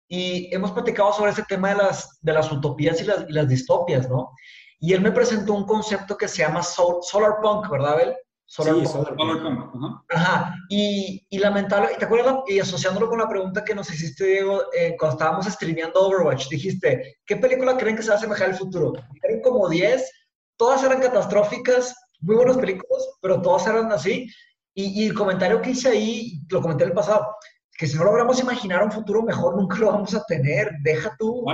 [0.09, 3.49] Y hemos platicado sobre ese tema de las, de las utopías y las, y las
[3.49, 4.33] distopias, ¿no?
[4.81, 8.17] Y él me presentó un concepto que se llama solar punk, ¿verdad, Abel?
[8.47, 10.03] Solar sí, Solar punk.
[10.11, 10.53] Ajá.
[10.69, 12.39] Y, y lamentable, ¿te acuerdas?
[12.49, 17.19] Y asociándolo con la pregunta que nos hiciste, Diego, eh, cuando estábamos streameando Overwatch, dijiste,
[17.25, 18.93] ¿qué película creen que se va a asemejar al futuro?
[19.23, 20.11] Eran como 10,
[20.57, 24.29] todas eran catastróficas, muy buenas películas, pero todas eran así.
[24.75, 27.27] Y, y el comentario que hice ahí, lo comenté en el pasado,
[27.79, 30.71] que si no logramos imaginar un futuro mejor, nunca lo vamos a tener.
[30.83, 31.45] Deja tú,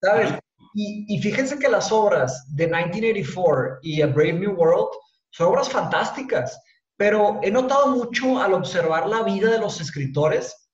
[0.00, 0.34] ¿sabes?
[0.76, 4.88] Y, fíjense que las obras de 1984 y A Brave New World
[5.30, 6.60] son obras fantásticas,
[6.96, 10.68] pero he notado mucho al observar la vida de los escritores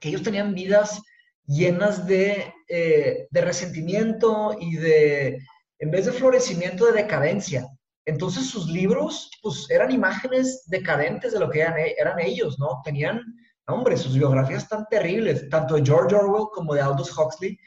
[0.00, 1.00] que ellos tenían vidas
[1.46, 5.38] llenas de, eh, de resentimiento y de,
[5.78, 7.66] en vez de florecimiento, de decadencia.
[8.08, 12.80] Entonces sus libros, pues, eran imágenes decadentes de lo que eran, eran ellos, ¿no?
[12.82, 13.20] Tenían,
[13.66, 17.58] hombre, sus biografías tan terribles, tanto de George Orwell como de Aldous Huxley,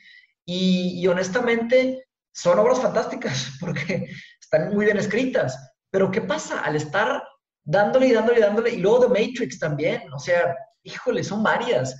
[0.44, 4.08] y, honestamente son obras fantásticas porque
[4.42, 5.56] están muy bien escritas.
[5.92, 6.62] Pero ¿qué pasa?
[6.62, 7.22] Al estar
[7.64, 11.96] dándole y dándole y dándole, y luego The Matrix también, o sea, híjole, son varias.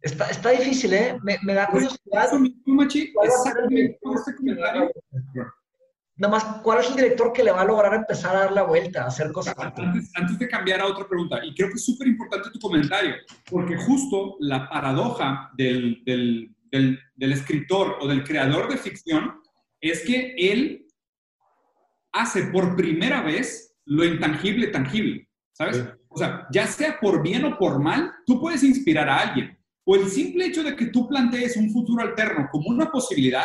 [0.00, 1.18] Está, está difícil, ¿eh?
[1.24, 2.30] Me, me da curiosidad.
[6.16, 8.62] Nada más, ¿cuál es el director que le va a lograr empezar a dar la
[8.62, 9.54] vuelta, a hacer cosas?
[9.58, 13.14] Antes, antes de cambiar a otra pregunta, y creo que es súper importante tu comentario,
[13.50, 16.54] porque justo la paradoja del, del
[17.16, 19.40] del, escritor o del creador de ficción
[19.80, 20.86] es que él
[22.12, 25.84] hace por primera vez lo intangible tangible, ¿sabes?
[26.08, 29.58] O sea, ya sea por bien o por mal, tú puedes inspirar a alguien.
[29.84, 33.44] O el simple hecho de que tú plantees un futuro alterno como una posibilidad,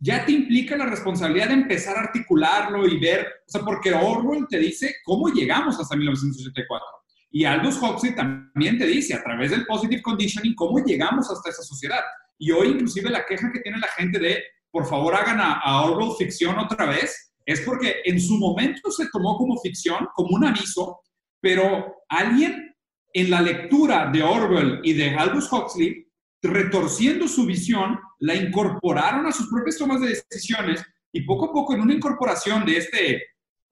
[0.00, 4.46] ya te implica la responsabilidad de empezar a articularlo y ver, o sea, porque Orwell
[4.48, 6.86] te dice cómo llegamos hasta 1984.
[7.32, 11.62] Y Aldous Huxley también te dice a través del positive conditioning cómo llegamos hasta esa
[11.62, 12.00] sociedad.
[12.38, 16.16] Y hoy inclusive la queja que tiene la gente de, por favor, hagan a, Orwell
[16.18, 21.00] ficción otra vez, es porque en su momento se tomó como ficción, como un aviso,
[21.40, 22.74] pero alguien
[23.12, 26.09] en la lectura de Orwell y de Aldous Huxley,
[26.42, 31.74] retorciendo su visión, la incorporaron a sus propias tomas de decisiones y poco a poco
[31.74, 33.22] en una incorporación de, este,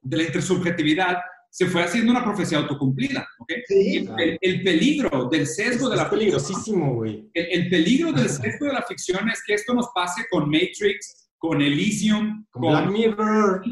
[0.01, 1.19] de la intersubjetividad,
[1.51, 3.53] se fue haciendo una profecía autocumplida, ¿ok?
[3.69, 7.31] el, peligro del sesgo de la peligrosísimo, güey.
[7.33, 11.63] El, peligro del sesgo de la ficción es que esto nos pase con Matrix, con
[11.63, 13.63] Elysium, con, Black Mirror.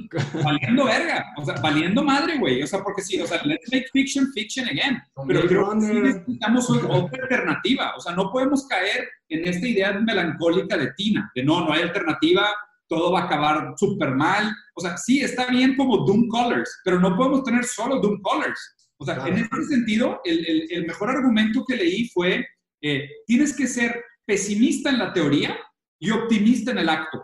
[0.42, 2.62] Valiendo verga, o sea, valiendo madre, güey.
[2.62, 5.02] O sea, porque sí, o sea, let's make fiction fiction again.
[5.26, 7.94] Pero creo que necesitamos otra alternativa.
[7.96, 11.82] O sea, no podemos caer en esta idea melancólica de Tina, de no, no hay
[11.82, 12.48] alternativa,
[12.88, 14.54] todo va a acabar súper mal.
[14.74, 18.74] O sea, sí, está bien como Doom Colors, pero no podemos tener solo Doom Colors.
[18.98, 22.46] O sea, en ese sentido, el, el, mejor argumento que leí fue,
[22.80, 25.58] eh, tienes que ser pesimista en la teoría
[25.98, 27.22] y optimista en el acto.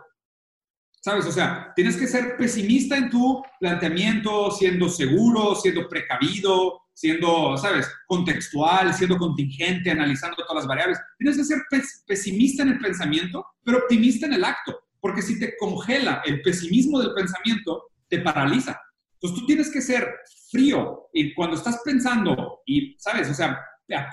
[1.03, 1.25] ¿Sabes?
[1.25, 7.91] O sea, tienes que ser pesimista en tu planteamiento, siendo seguro, siendo precavido, siendo, ¿sabes?
[8.07, 10.99] Contextual, siendo contingente, analizando todas las variables.
[11.17, 11.61] Tienes que ser
[12.07, 16.97] pesimista en el pensamiento, pero optimista en el acto porque si te congela el pesimismo
[16.97, 18.79] del pensamiento, te paraliza.
[19.15, 20.09] Entonces tú tienes que ser
[20.49, 23.29] frío y cuando estás pensando y, ¿sabes?
[23.29, 23.59] O sea,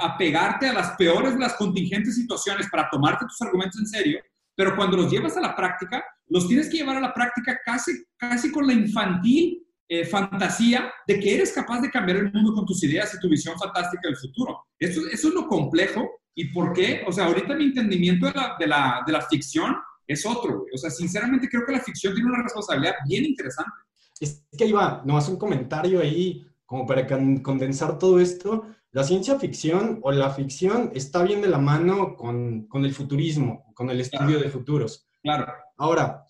[0.01, 4.19] apegarte a las peores de las contingentes situaciones para tomarte tus argumentos en serio,
[4.57, 7.93] pero cuando los llevas a la práctica, los tienes que llevar a la práctica casi,
[8.17, 12.65] casi con la infantil eh, fantasía de que eres capaz de cambiar el mundo con
[12.65, 14.67] tus ideas y tu visión fantástica del futuro.
[14.79, 18.57] Eso, eso es lo complejo y por qué, o sea, ahorita mi entendimiento de la,
[18.59, 22.31] de la, de la ficción es otro, O sea, sinceramente creo que la ficción tiene
[22.31, 23.71] una responsabilidad bien interesante.
[24.19, 28.67] Es que ahí va, nomás un comentario ahí, como para condensar todo esto.
[28.91, 33.73] La ciencia ficción o la ficción está bien de la mano con, con el futurismo,
[33.73, 35.09] con el estudio de futuros.
[35.23, 35.47] Claro.
[35.81, 36.27] Ahora,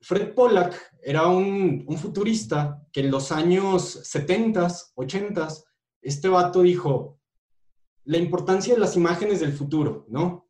[0.00, 5.48] Fred Pollack era un, futurista que en los años 70, 80,
[6.00, 7.18] este vato dijo
[8.04, 10.46] la importancia de las imágenes del futuro, ¿no?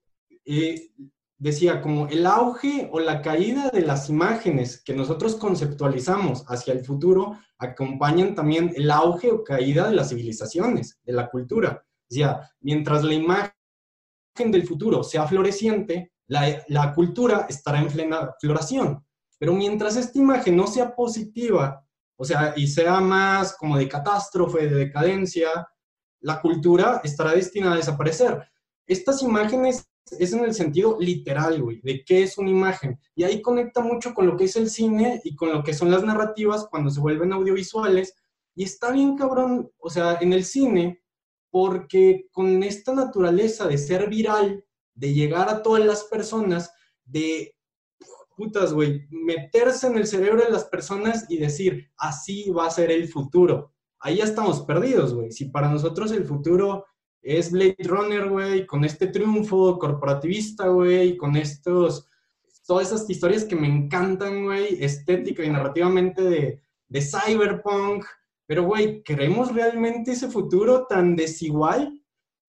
[1.39, 6.85] Decía como el auge o la caída de las imágenes que nosotros conceptualizamos hacia el
[6.85, 11.83] futuro acompañan también el auge o caída de las civilizaciones, de la cultura.
[12.07, 13.55] Decía, mientras la imagen
[14.51, 19.05] del futuro sea floreciente, la, cultura estará en plena floración.
[19.39, 21.85] Pero mientras esta imagen no sea positiva,
[22.17, 25.69] o sea, y sea más como de catástrofe, de decadencia,
[26.21, 28.49] la cultura estará destinada a desaparecer.
[28.87, 32.99] Estas imágenes es en el sentido literal, güey, de qué es una imagen.
[33.15, 35.91] Y ahí conecta mucho con lo que es el cine y con lo que son
[35.91, 38.15] las narrativas cuando se vuelven audiovisuales.
[38.55, 41.03] Y está bien cabrón, o sea, en el cine,
[41.51, 46.73] porque con esta naturaleza de ser viral, de llegar a todas las personas,
[47.05, 47.55] de
[48.37, 52.91] putas, güey, meterse en el cerebro de las personas y decir, así va a ser
[52.91, 53.73] el futuro.
[54.01, 55.31] Ahí ya estamos perdidos, güey.
[55.31, 56.85] Si para nosotros el futuro
[57.23, 62.07] es Blade Runner, güey, con este triunfo corporativista, güey, con estos,
[62.67, 68.05] todas esas historias que me encantan, güey, estética y narrativamente de, de cyberpunk.
[68.47, 71.99] Pero, güey, ¿queremos realmente ese futuro tan desigual?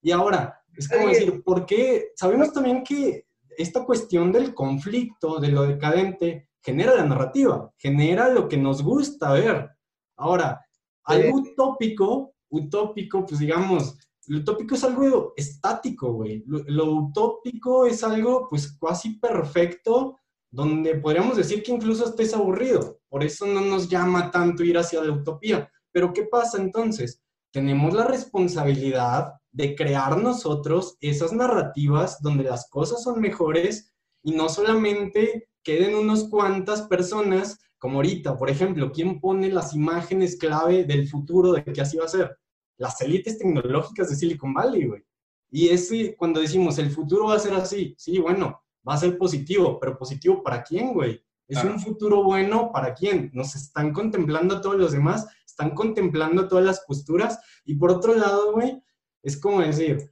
[0.01, 2.11] Y ahora, es como decir, ¿por qué?
[2.15, 3.25] Sabemos también que
[3.57, 9.33] esta cuestión del conflicto, de lo decadente, genera la narrativa, genera lo que nos gusta
[9.33, 9.69] ver.
[10.17, 10.65] Ahora,
[11.03, 16.43] algo utópico, utópico, pues digamos, lo utópico es algo estático, güey.
[16.47, 20.17] Lo, utópico es algo, pues, casi perfecto,
[20.51, 22.99] donde podríamos decir que incluso estés aburrido.
[23.09, 25.69] Por eso no nos llama tanto ir hacia la utopía.
[25.91, 27.21] Pero, ¿qué pasa entonces?
[27.51, 34.49] Tenemos la responsabilidad de crear nosotros esas narrativas donde las cosas son mejores y no
[34.49, 41.07] solamente queden unos cuantas personas, como ahorita, por ejemplo, ¿quién pone las imágenes clave del
[41.07, 42.37] futuro de que así va a ser?
[42.77, 45.05] Las élites tecnológicas de Silicon Valley, güey.
[45.49, 49.17] Y es cuando decimos, el futuro va a ser así, sí, bueno, va a ser
[49.17, 51.23] positivo, pero positivo para quién, güey?
[51.47, 53.31] Es un futuro bueno para quién?
[53.33, 57.39] Nos están contemplando a todos los demás, están contemplando todas las posturas.
[57.63, 58.81] Y por otro lado, güey,
[59.25, 60.11] es como decir,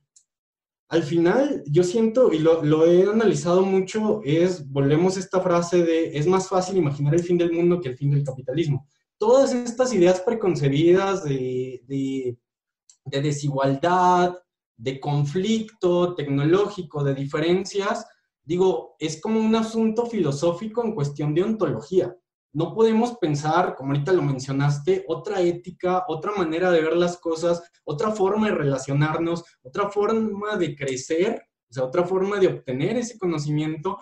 [0.90, 6.18] al final yo siento, y lo, he analizado mucho, es, volvemos a esta frase de,
[6.18, 8.88] es más fácil imaginar el fin del mundo que el fin del capitalismo.
[9.20, 12.38] Todas estas ideas preconcebidas de, de,
[13.06, 14.36] de desigualdad,
[14.78, 18.08] de conflicto tecnológico, de diferencias,
[18.44, 22.18] digo, es como un asunto filosófico en cuestión de ontología
[22.54, 27.64] no podemos pensar, como ahorita lo mencionaste, otra ética, otra manera de ver las cosas,
[27.84, 33.18] otra forma de relacionarnos, otra forma de crecer, o sea, otra forma de obtener ese
[33.18, 33.98] conocimiento.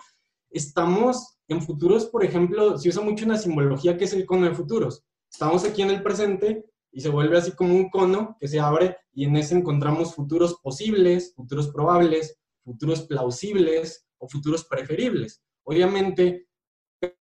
[0.50, 4.54] Estamos en futuros, por ejemplo, se usa mucho una simbología que es el cono de
[4.54, 5.02] futuros.
[5.30, 8.98] Estamos aquí en el presente y se vuelve así como un cono que se abre
[9.14, 15.42] y en ese encontramos futuros posibles, futuros probables, futuros plausibles o futuros preferibles.
[15.64, 16.48] Obviamente,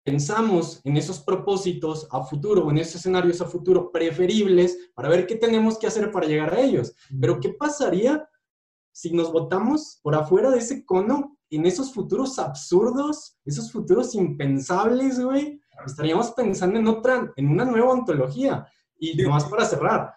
[0.05, 5.27] pensamos en esos propósitos a futuro o en esos escenarios a futuro preferibles para ver
[5.27, 6.95] qué tenemos que hacer para llegar a ellos.
[7.21, 8.29] Pero ¿qué pasaría
[8.93, 15.21] si nos votamos por afuera de ese cono en esos futuros absurdos, esos futuros impensables,
[15.21, 15.61] güey?
[15.85, 18.67] Estaríamos pensando en otra, en una nueva ontología.
[18.99, 20.15] Y nomás para cerrar,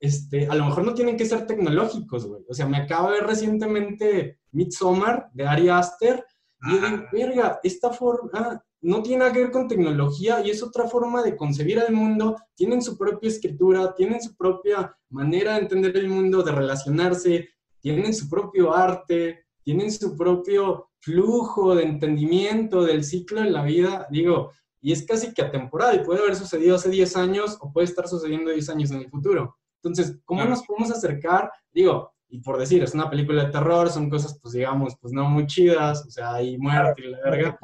[0.00, 2.42] este, a lo mejor no tienen que ser tecnológicos, güey.
[2.48, 6.24] O sea, me acaba de ver recientemente Midsommar de Ari Aster
[6.62, 10.86] y digo, verga, esta forma, no tiene nada que ver con tecnología y es otra
[10.86, 12.36] forma de concebir el mundo.
[12.54, 17.48] Tienen su propia escritura, tienen su propia manera de entender el mundo, de relacionarse,
[17.80, 24.06] tienen su propio arte, tienen su propio flujo de entendimiento del ciclo de la vida.
[24.08, 26.04] Digo, y es casi que atemporal.
[26.04, 29.56] Puede haber sucedido hace 10 años o puede estar sucediendo 10 años en el futuro.
[29.82, 31.50] Entonces, ¿cómo nos podemos acercar?
[31.72, 35.28] Digo, y por decir, es una película de terror, son cosas, pues digamos, pues no
[35.28, 37.58] muy chidas, o sea, hay muerte y la verga.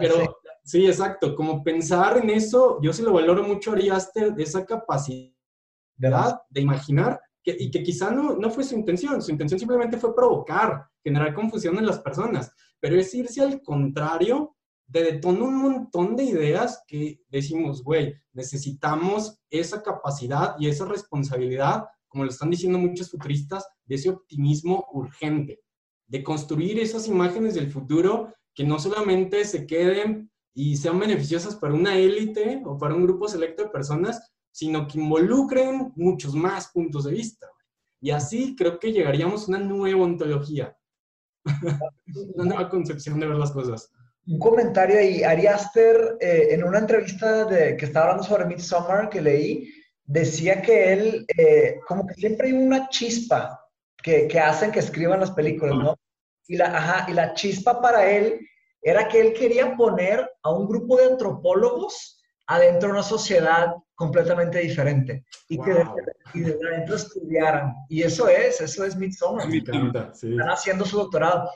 [0.00, 0.86] Pero, sí.
[0.86, 5.32] exacto, como pensar en eso, yo sí lo valoro mucho a Ari Aster, esa capacidad
[6.50, 10.14] de imaginar, que, y que quizá no, no fue su intención, su intención simplemente fue
[10.14, 16.16] provocar, generar confusión en las personas, pero es irse al contrario de detonar un montón
[16.16, 22.78] de ideas que decimos, güey, necesitamos esa capacidad y esa responsabilidad como lo están diciendo
[22.78, 25.60] muchos futuristas, de ese optimismo urgente,
[26.06, 31.74] de construir esas imágenes del futuro que no solamente se queden y sean beneficiosas para
[31.74, 37.04] una élite o para un grupo selecto de personas, sino que involucren muchos más puntos
[37.04, 37.48] de vista.
[38.00, 40.76] Y así creo que llegaríamos a una nueva ontología,
[42.34, 43.90] una nueva concepción de ver las cosas.
[44.26, 45.22] un comentario ahí.
[45.22, 49.72] Ari Aster, eh, en una entrevista de, que estaba hablando sobre Midsommar que leí,
[50.04, 53.58] decía que él, eh, como que siempre hay una chispa
[54.02, 55.96] que, que, hacen que escriban las películas, ¿no?
[56.48, 58.40] Y la, ajá, y la chispa para él
[58.82, 64.58] era que él quería poner a un grupo de antropólogos adentro de una sociedad completamente
[64.58, 65.72] diferente y que
[66.34, 67.72] desde, adentro estudiaran.
[67.88, 69.48] Y eso es, eso es Midsommar.
[69.54, 71.48] Están haciendo su doctorado.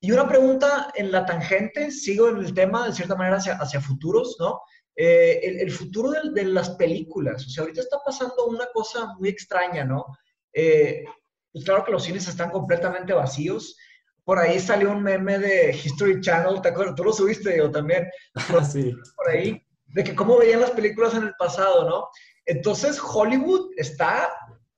[0.00, 3.80] Y una pregunta en la tangente, sigo en el tema de cierta manera hacia, hacia
[3.80, 4.60] futuros, ¿no?
[4.96, 7.46] Eh, el, futuro de, las películas.
[7.46, 10.04] O sea, ahorita está pasando una cosa muy extraña, ¿no?
[10.52, 11.04] Eh,
[11.52, 13.76] pues claro que los cines están completamente vacíos.
[14.24, 16.94] Por ahí salió un meme de History Channel, ¿te acuerdas?
[16.94, 18.08] Tú lo subiste yo también.
[18.72, 18.94] sí.
[19.16, 22.08] Por ahí, de que cómo veían las películas en el pasado, ¿no?
[22.46, 24.32] Entonces, Hollywood está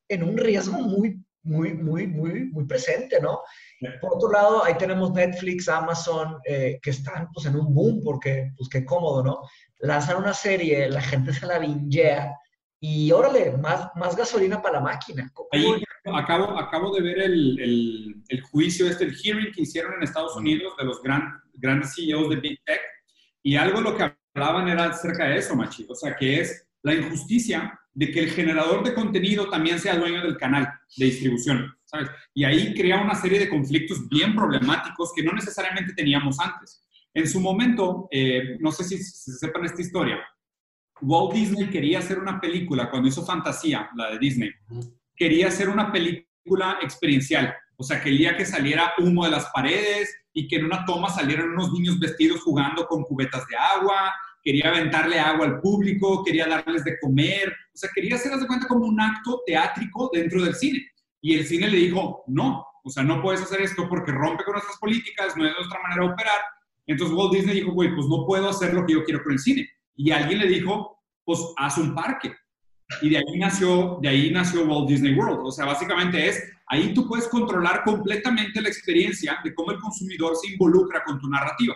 [0.08, 3.40] en un riesgo muy, muy, muy, muy, muy presente, ¿no?
[4.00, 8.50] Por otro lado, ahí tenemos Netflix, Amazon, eh, que están pues en un boom porque,
[8.56, 9.42] pues qué cómodo, ¿no?
[9.80, 12.34] Lanzan una serie, la gente se la vingea
[12.86, 15.32] y órale, más, más gasolina para la máquina.
[15.52, 15.64] Ahí
[16.04, 20.74] acabo, acabo de ver el, el, juicio, este, el hearing que hicieron en Estados Unidos
[20.76, 22.82] de los gran, grandes CEOs de Big Tech
[23.42, 26.92] y algo lo que hablaban era acerca de eso, Machi, o sea, que es la
[26.92, 31.74] injusticia de que el generador de contenido también sea dueño del canal de distribución.
[32.34, 36.86] Y ahí crea una serie de conflictos bien problemáticos que no necesariamente teníamos antes.
[37.14, 40.18] En su momento, eh, no sé si, se sepan esta historia,
[41.00, 44.50] Walt Disney quería hacer una película, cuando hizo Fantasía, la de Disney,
[45.16, 50.46] quería hacer una película experiencial, o sea, quería que saliera humo de las paredes y
[50.46, 55.18] que en una toma salieran unos niños vestidos jugando con cubetas de agua, quería aventarle
[55.18, 59.00] agua al público, quería darles de comer, o sea, quería hacerlas de cuenta como un
[59.00, 60.86] acto teátrico dentro del cine.
[61.20, 64.52] Y el cine le dijo, no, o sea, no puedes hacer esto porque rompe con
[64.52, 66.40] nuestras políticas, no es nuestra manera de operar.
[66.86, 69.38] Entonces Walt Disney dijo, güey, pues no puedo hacer lo que yo quiero con el
[69.38, 69.66] cine.
[69.96, 72.34] Y alguien le dijo, pues haz un parque.
[73.00, 75.46] Y de ahí nació, de ahí nació Walt Disney World.
[75.46, 80.36] O sea, básicamente es, ahí tú puedes controlar completamente la experiencia de cómo el consumidor
[80.36, 81.74] se involucra con tu narrativa.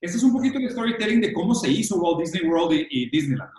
[0.00, 3.50] Este es un poquito el storytelling de cómo se hizo Walt Disney World y, Disneyland.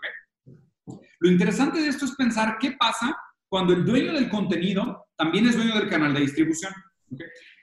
[1.20, 3.18] Lo interesante de esto es pensar qué pasa
[3.50, 6.74] cuando el dueño del contenido también es dueño del canal de distribución.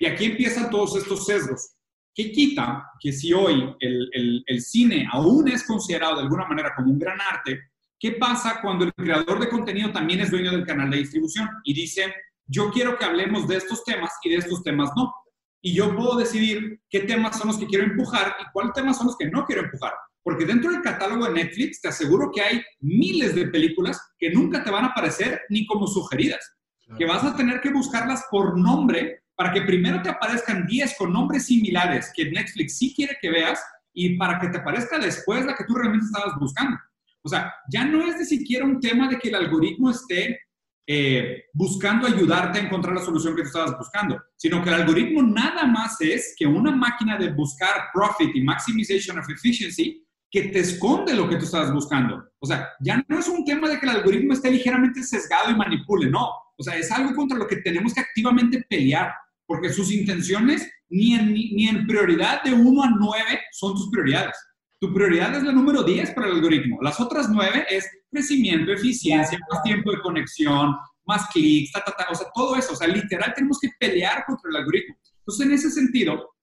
[0.01, 1.74] Y aquí empiezan todos estos sesgos.
[2.15, 6.93] ¿Qué quita que si hoy el, el, cine aún es considerado de alguna manera como
[6.93, 7.59] un gran arte,
[7.99, 11.75] ¿qué pasa cuando el creador de contenido también es dueño del canal de distribución y
[11.75, 12.15] dice,
[12.47, 15.13] yo quiero que hablemos de estos temas y de estos temas no?
[15.61, 19.09] Y yo puedo decidir qué temas son los que quiero empujar y cuáles temas son
[19.09, 19.95] los que no quiero empujar.
[20.23, 24.63] Porque dentro del catálogo de Netflix te aseguro que hay miles de películas que nunca
[24.63, 26.49] te van a aparecer ni como sugeridas.
[26.97, 31.13] Que vas a tener que buscarlas por nombre para que primero te aparezcan 10 con
[31.13, 33.61] nombres similares que Netflix sí quiere que veas
[33.93, 36.79] y para que te aparezca después la que tú realmente estabas buscando.
[37.23, 40.41] O sea, ya no es de siquiera un tema de que el algoritmo esté
[40.87, 45.23] eh, buscando ayudarte a encontrar la solución que tú estabas buscando, sino que el algoritmo
[45.23, 50.59] nada más es que una máquina de buscar profit y maximization of efficiency que te
[50.59, 52.29] esconde lo que tú estabas buscando.
[52.39, 55.55] O sea, ya no es un tema de que el algoritmo esté ligeramente sesgado y
[55.55, 56.29] manipule, no.
[56.59, 59.15] O sea, es algo contra lo que tenemos que activamente pelear,
[59.47, 64.37] porque sus intenciones ni en, ni en prioridad de 1 a 9 son tus prioridades.
[64.81, 66.79] Tu prioridad es la número 10 para el algoritmo.
[66.83, 70.75] Las otras 9 es crecimiento, eficiencia, más tiempo de conexión,
[71.07, 72.07] más clics, ta, ta, ta.
[72.11, 72.73] O sea, todo eso.
[72.73, 74.97] O sea, literal tenemos que pelear contra el algoritmo.
[75.21, 76.35] Entonces, en ese sentido,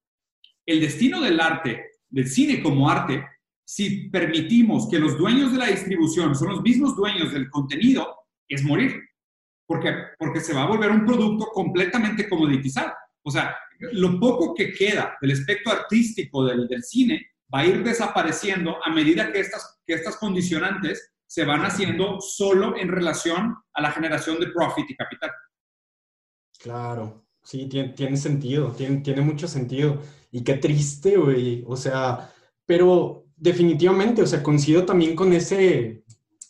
[0.65, 3.23] el destino del arte, del cine como arte,
[3.63, 8.07] si permitimos que los dueños de la distribución son los mismos dueños del contenido,
[8.47, 8.99] es morir.
[9.71, 12.91] Porque, porque se va a volver un producto completamente comoditizado.
[13.23, 13.55] O sea,
[13.93, 18.89] lo poco que queda del espectro artístico del, del cine va a ir desapareciendo a
[18.89, 24.41] medida que estas, que estas condicionantes se van haciendo solo en relación a la generación
[24.41, 25.31] de profit y capital.
[26.59, 30.01] Claro, sí, tiene, tiene sentido, tiene, tiene mucho sentido.
[30.31, 31.63] Y qué triste, güey.
[31.65, 32.29] O sea,
[32.65, 36.03] pero definitivamente, o sea, coincido también con ese,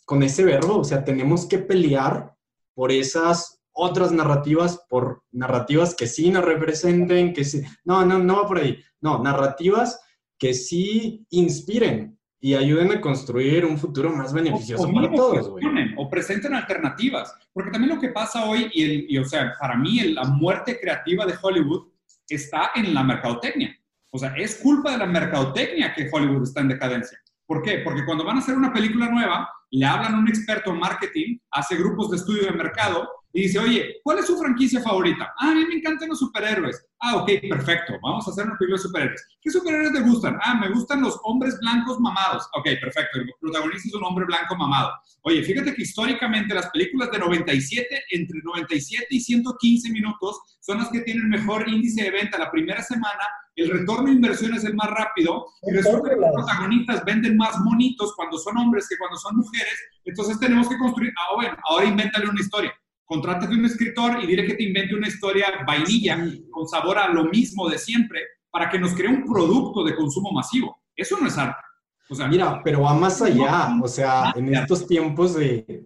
[0.04, 2.31] con ese verbo, o sea, tenemos que pelear
[2.74, 8.36] por esas otras narrativas, por narrativas que sí nos representen, que sí, no, no, no
[8.36, 10.00] va por ahí, no, narrativas
[10.38, 15.64] que sí inspiren y ayuden a construir un futuro más beneficioso para todos, güey.
[15.96, 20.00] O presenten alternativas, porque también lo que pasa hoy, y, y o sea, para mí
[20.08, 21.92] la muerte creativa de Hollywood
[22.28, 23.78] está en la mercadotecnia.
[24.10, 27.18] O sea, es culpa de la mercadotecnia que Hollywood está en decadencia.
[27.46, 27.78] ¿Por qué?
[27.78, 31.38] Porque cuando van a hacer una película nueva, le hablan a un experto en marketing,
[31.50, 35.32] hace grupos de estudio de mercado y dice, oye, ¿cuál es su franquicia favorita?
[35.38, 36.84] Ah, a mí me encantan los superhéroes.
[37.00, 39.26] Ah, ok, perfecto, vamos a hacer una película de superhéroes.
[39.40, 40.38] ¿Qué superhéroes te gustan?
[40.42, 42.48] Ah, me gustan los hombres blancos mamados.
[42.54, 44.92] Ok, perfecto, el protagonista es un hombre blanco mamado.
[45.22, 50.90] Oye, fíjate que históricamente las películas de 97, entre 97 y 115 minutos, son las
[50.90, 53.24] que tienen mejor índice de venta la primera semana
[53.56, 57.58] el retorno de inversión es el más rápido y resulta que los protagonistas venden más
[57.60, 61.86] monitos cuando son hombres que cuando son mujeres, entonces tenemos que construir, ah, bueno, ahora
[61.86, 62.72] invéntale una historia.
[63.12, 66.18] Contrátate un escritor y dile que te invente una historia vainilla
[66.50, 70.32] con sabor a lo mismo de siempre para que nos cree un producto de consumo
[70.32, 70.80] masivo.
[70.96, 71.60] Eso no es arte.
[72.08, 73.76] O sea, Mira, pero va más allá.
[73.82, 75.84] O sea, en estos tiempos de,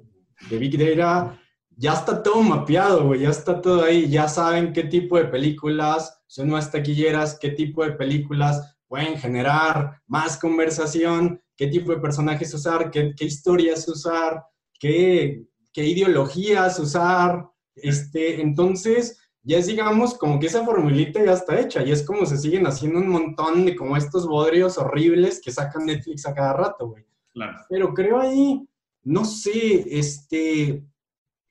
[0.49, 1.37] de Big Data
[1.77, 6.23] ya está todo mapeado, güey, ya está todo ahí, ya saben qué tipo de películas
[6.29, 12.55] son más taquilleras, qué tipo de películas pueden generar más conversación, qué tipo de personajes
[12.55, 14.45] usar, qué, historias usar,
[14.79, 15.45] qué,
[15.77, 17.49] qué, ideologías usar.
[17.75, 22.27] Este, entonces, ya es, digamos, como que esa formulita ya está hecha y es como
[22.27, 26.55] se siguen haciendo un montón de como estos bodrios horribles que sacan Netflix a cada
[26.55, 27.05] rato, güey.
[27.33, 27.59] Claro.
[27.69, 28.67] Pero creo ahí,
[29.05, 30.83] no sé, este,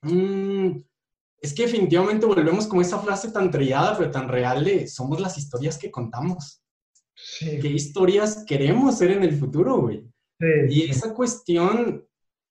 [0.05, 0.83] Mm,
[1.41, 5.37] es que definitivamente volvemos como esa frase tan trillada, pero tan real de somos las
[5.37, 6.61] historias que contamos.
[7.39, 10.03] ¿Qué historias queremos ser en el futuro, güey?
[10.69, 12.05] y esa cuestión,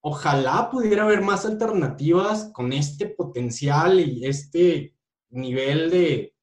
[0.06, 4.94] ojalá pudiera haber más alternativas con este potencial y este
[5.30, 6.34] nivel de,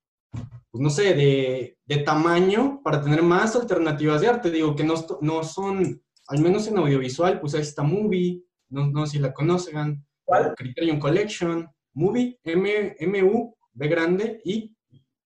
[0.72, 4.50] pues no sé, de, de tamaño para tener más alternativas de arte.
[4.50, 9.06] Digo que no, no son, al menos en audiovisual, pues ahí está Movie, no, no
[9.06, 10.04] sé si la conozcan.
[10.26, 10.56] ¿Cuál?
[10.56, 14.76] Criterion Collection, Movie, M, M-U, B grande y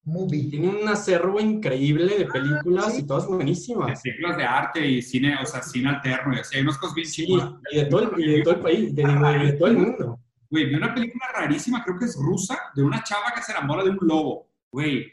[0.06, 0.48] Movie.
[0.48, 4.02] Tiene un acervo increíble de ah, películas y todas buenísimas.
[4.02, 6.56] De películas de arte y cine, o sea, cine alterno y así.
[6.56, 7.26] Hay unas cosas bien sí,
[7.72, 10.20] y de, todo el, y de todo el país, de, de, todo el mundo.
[10.48, 13.82] Güey, vi una película rarísima, creo que es rusa, de una chava que se enamora
[13.82, 14.48] de un lobo.
[14.70, 15.12] Güey,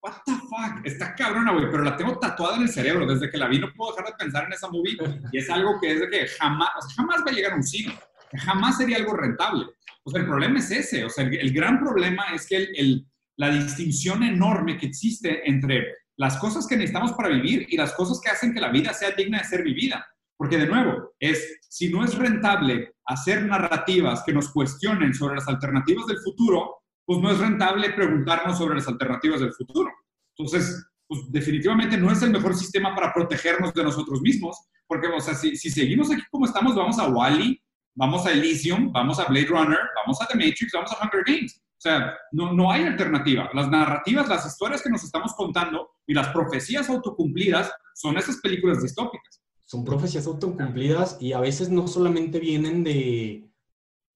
[0.00, 3.06] what the fuck, está cabrona, güey, pero la tengo tatuada en el cerebro.
[3.06, 4.96] Desde que la vi no puedo dejar de pensar en esa movie
[5.32, 7.56] y es algo que es de que jamás, o sea, jamás va a llegar a
[7.56, 7.92] un cine
[8.36, 9.66] jamás sería algo rentable.
[10.02, 11.04] O sea, el problema es ese.
[11.04, 13.06] O sea, el, gran problema es que el,
[13.38, 15.86] la distinción enorme que existe entre
[16.16, 19.12] las cosas que necesitamos para vivir y las cosas que hacen que la vida sea
[19.12, 20.04] digna de ser vivida.
[20.36, 25.48] Porque de nuevo, es si no es rentable hacer narrativas que nos cuestionen sobre las
[25.48, 29.90] alternativas del futuro, pues no es rentable preguntarnos sobre las alternativas del futuro.
[30.36, 35.20] Entonces, pues definitivamente no es el mejor sistema para protegernos de nosotros mismos, porque, o
[35.20, 37.60] sea, si, si seguimos aquí como estamos, vamos a Wally,
[37.94, 41.62] vamos a Elysium, vamos a Blade Runner, vamos a The Matrix, vamos a Hunger Games.
[41.78, 43.48] O sea, no, no hay alternativa.
[43.54, 48.82] Las narrativas, las historias que nos estamos contando y las profecías autocumplidas son esas películas
[48.82, 49.40] distópicas.
[49.64, 53.48] Son profecías autocumplidas y a veces no solamente vienen de,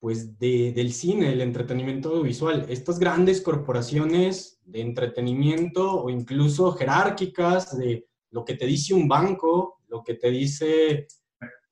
[0.01, 2.67] pues, de, del cine, del entretenimiento audiovisual.
[2.69, 9.79] Estas grandes corporaciones de entretenimiento o incluso jerárquicas de lo que te dice un banco,
[9.87, 11.07] lo que te dice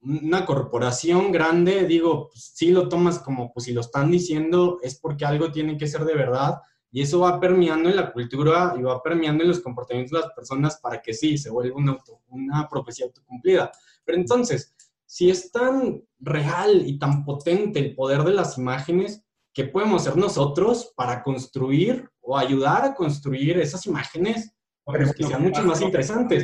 [0.02, 4.98] una corporación grande, digo, pues, si lo tomas como, pues si lo están diciendo, es
[4.98, 6.60] porque algo tiene que ser de verdad.
[6.92, 10.34] Y eso va permeando en la cultura y va permeando en los comportamientos de las
[10.34, 11.96] personas para que sí, se vuelva una,
[12.28, 13.70] una profecía autocumplida.
[14.04, 14.74] Pero entonces,
[15.06, 19.22] si es tan real y tan potente el poder de las imágenes,
[19.52, 25.42] ¿qué podemos hacer nosotros para construir o ayudar a construir esas imágenes para que sean
[25.42, 26.42] mucho más interesantes?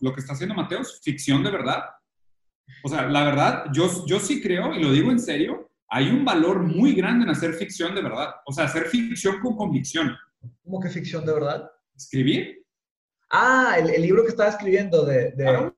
[0.00, 1.84] lo que está haciendo Mateos, ficción de verdad
[2.82, 6.24] o sea, la verdad, yo, yo sí creo, y lo digo en serio, hay un
[6.24, 8.34] valor muy grande en hacer ficción de verdad.
[8.46, 10.16] O sea, hacer ficción con convicción.
[10.62, 11.70] ¿Cómo que ficción de verdad?
[11.96, 12.64] ¿Escribir?
[13.30, 15.32] Ah, el, libro que estaba escribiendo de...
[15.32, 15.72] de,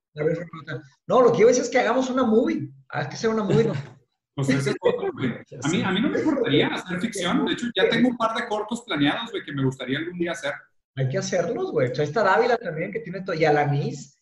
[1.06, 2.70] No, lo que yo decir es que hagamos una movie.
[2.90, 3.64] Hay que hacer una movie.
[3.64, 3.74] ¿no?
[4.34, 5.30] Pues ese es otro, güey.
[5.62, 7.44] A mí, a mí no me importaría hacer ficción.
[7.44, 10.32] De hecho, ya tengo un par de cortos planeados, güey, que me gustaría algún día
[10.32, 10.54] hacer.
[10.96, 11.88] Hay que hacerlos, güey.
[11.88, 13.36] Ahí está Dávila también, que tiene todo.
[13.36, 14.18] Y Alanis,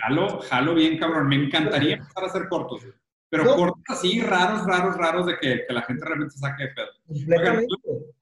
[0.00, 1.28] jalo, jalo bien, cabrón.
[1.28, 2.82] Me encantaría empezar a hacer cortos,
[3.28, 6.88] pero cortos así, raros, raros, raros, de que, que la gente realmente saque de pedo.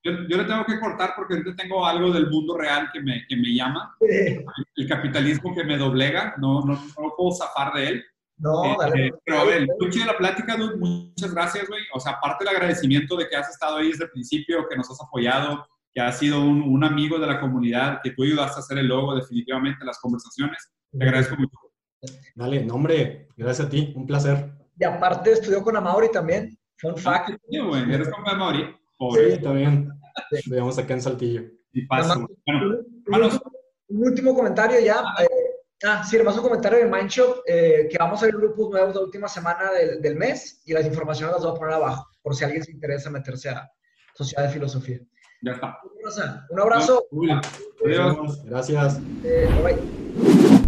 [0.03, 3.25] yo, yo, le tengo que cortar porque ahorita tengo algo del mundo real que me,
[3.29, 3.97] que me llama.
[4.01, 8.05] El capitalismo que me doblega, no, no, no puedo zafar de él.
[8.37, 9.07] No, eh, dale.
[9.07, 11.83] Eh, pero a ver, el de la plática, dude, muchas gracias, güey.
[11.93, 14.91] O sea, aparte del agradecimiento de que has estado ahí desde el principio, que nos
[14.91, 18.61] has apoyado, que has sido un, un amigo de la comunidad, que tú ayudaste a
[18.61, 20.73] hacer el logo definitivamente las conversaciones.
[20.99, 21.59] Te agradezco mucho.
[22.35, 24.53] Dale, nombre, gracias a ti, un placer.
[24.79, 26.59] Y aparte estudió con Amaury también.
[26.79, 27.31] Fun fact.
[27.49, 28.75] Sí, güey, eres con Amaury.
[29.15, 29.91] Sí, también.
[30.31, 31.43] Estudiamos acá en Saltillo.
[31.73, 32.17] Y pasa.
[33.07, 33.29] Bueno,
[33.89, 35.03] un, último comentario ya.
[35.21, 35.27] Eh,
[35.85, 39.01] ah, sí, además un comentario de Mindshop, eh, que vamos a ver grupos nuevos la
[39.03, 42.45] última semana del, del, mes y las informaciones las voy a poner abajo, por si
[42.45, 43.69] alguien se interesa meterse a,
[44.15, 45.01] Sociedad de Filosofía.
[45.43, 45.79] Ya está.
[46.51, 47.05] Un abrazo.
[47.85, 48.45] Adiós.
[48.45, 49.01] Gracias.
[49.25, 50.64] Eh, bye.